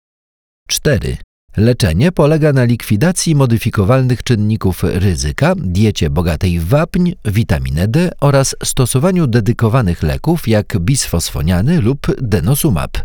4. 0.68 1.16
Leczenie 1.59 2.12
polega 2.12 2.53
na 2.53 2.64
likwidacji 2.64 3.35
modyfikowalnych 3.35 4.23
czynników 4.23 4.83
ryzyka, 4.83 5.55
diecie 5.57 6.11
bogatej 6.11 6.59
w 6.61 6.68
wapń, 6.68 7.12
witaminę 7.25 7.88
D 7.88 8.11
oraz 8.21 8.57
stosowaniu 8.64 9.27
dedykowanych 9.27 10.03
leków 10.03 10.49
jak 10.49 10.79
bisfosfoniany 10.79 11.81
lub 11.81 12.07
denosumab. 12.23 12.99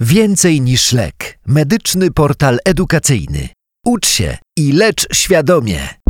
Więcej 0.00 0.60
niż 0.60 0.92
lek. 0.92 1.38
Medyczny 1.46 2.10
portal 2.10 2.58
edukacyjny. 2.64 3.48
Ucz 3.86 4.08
się 4.08 4.36
i 4.56 4.72
lecz 4.72 5.06
świadomie. 5.12 6.05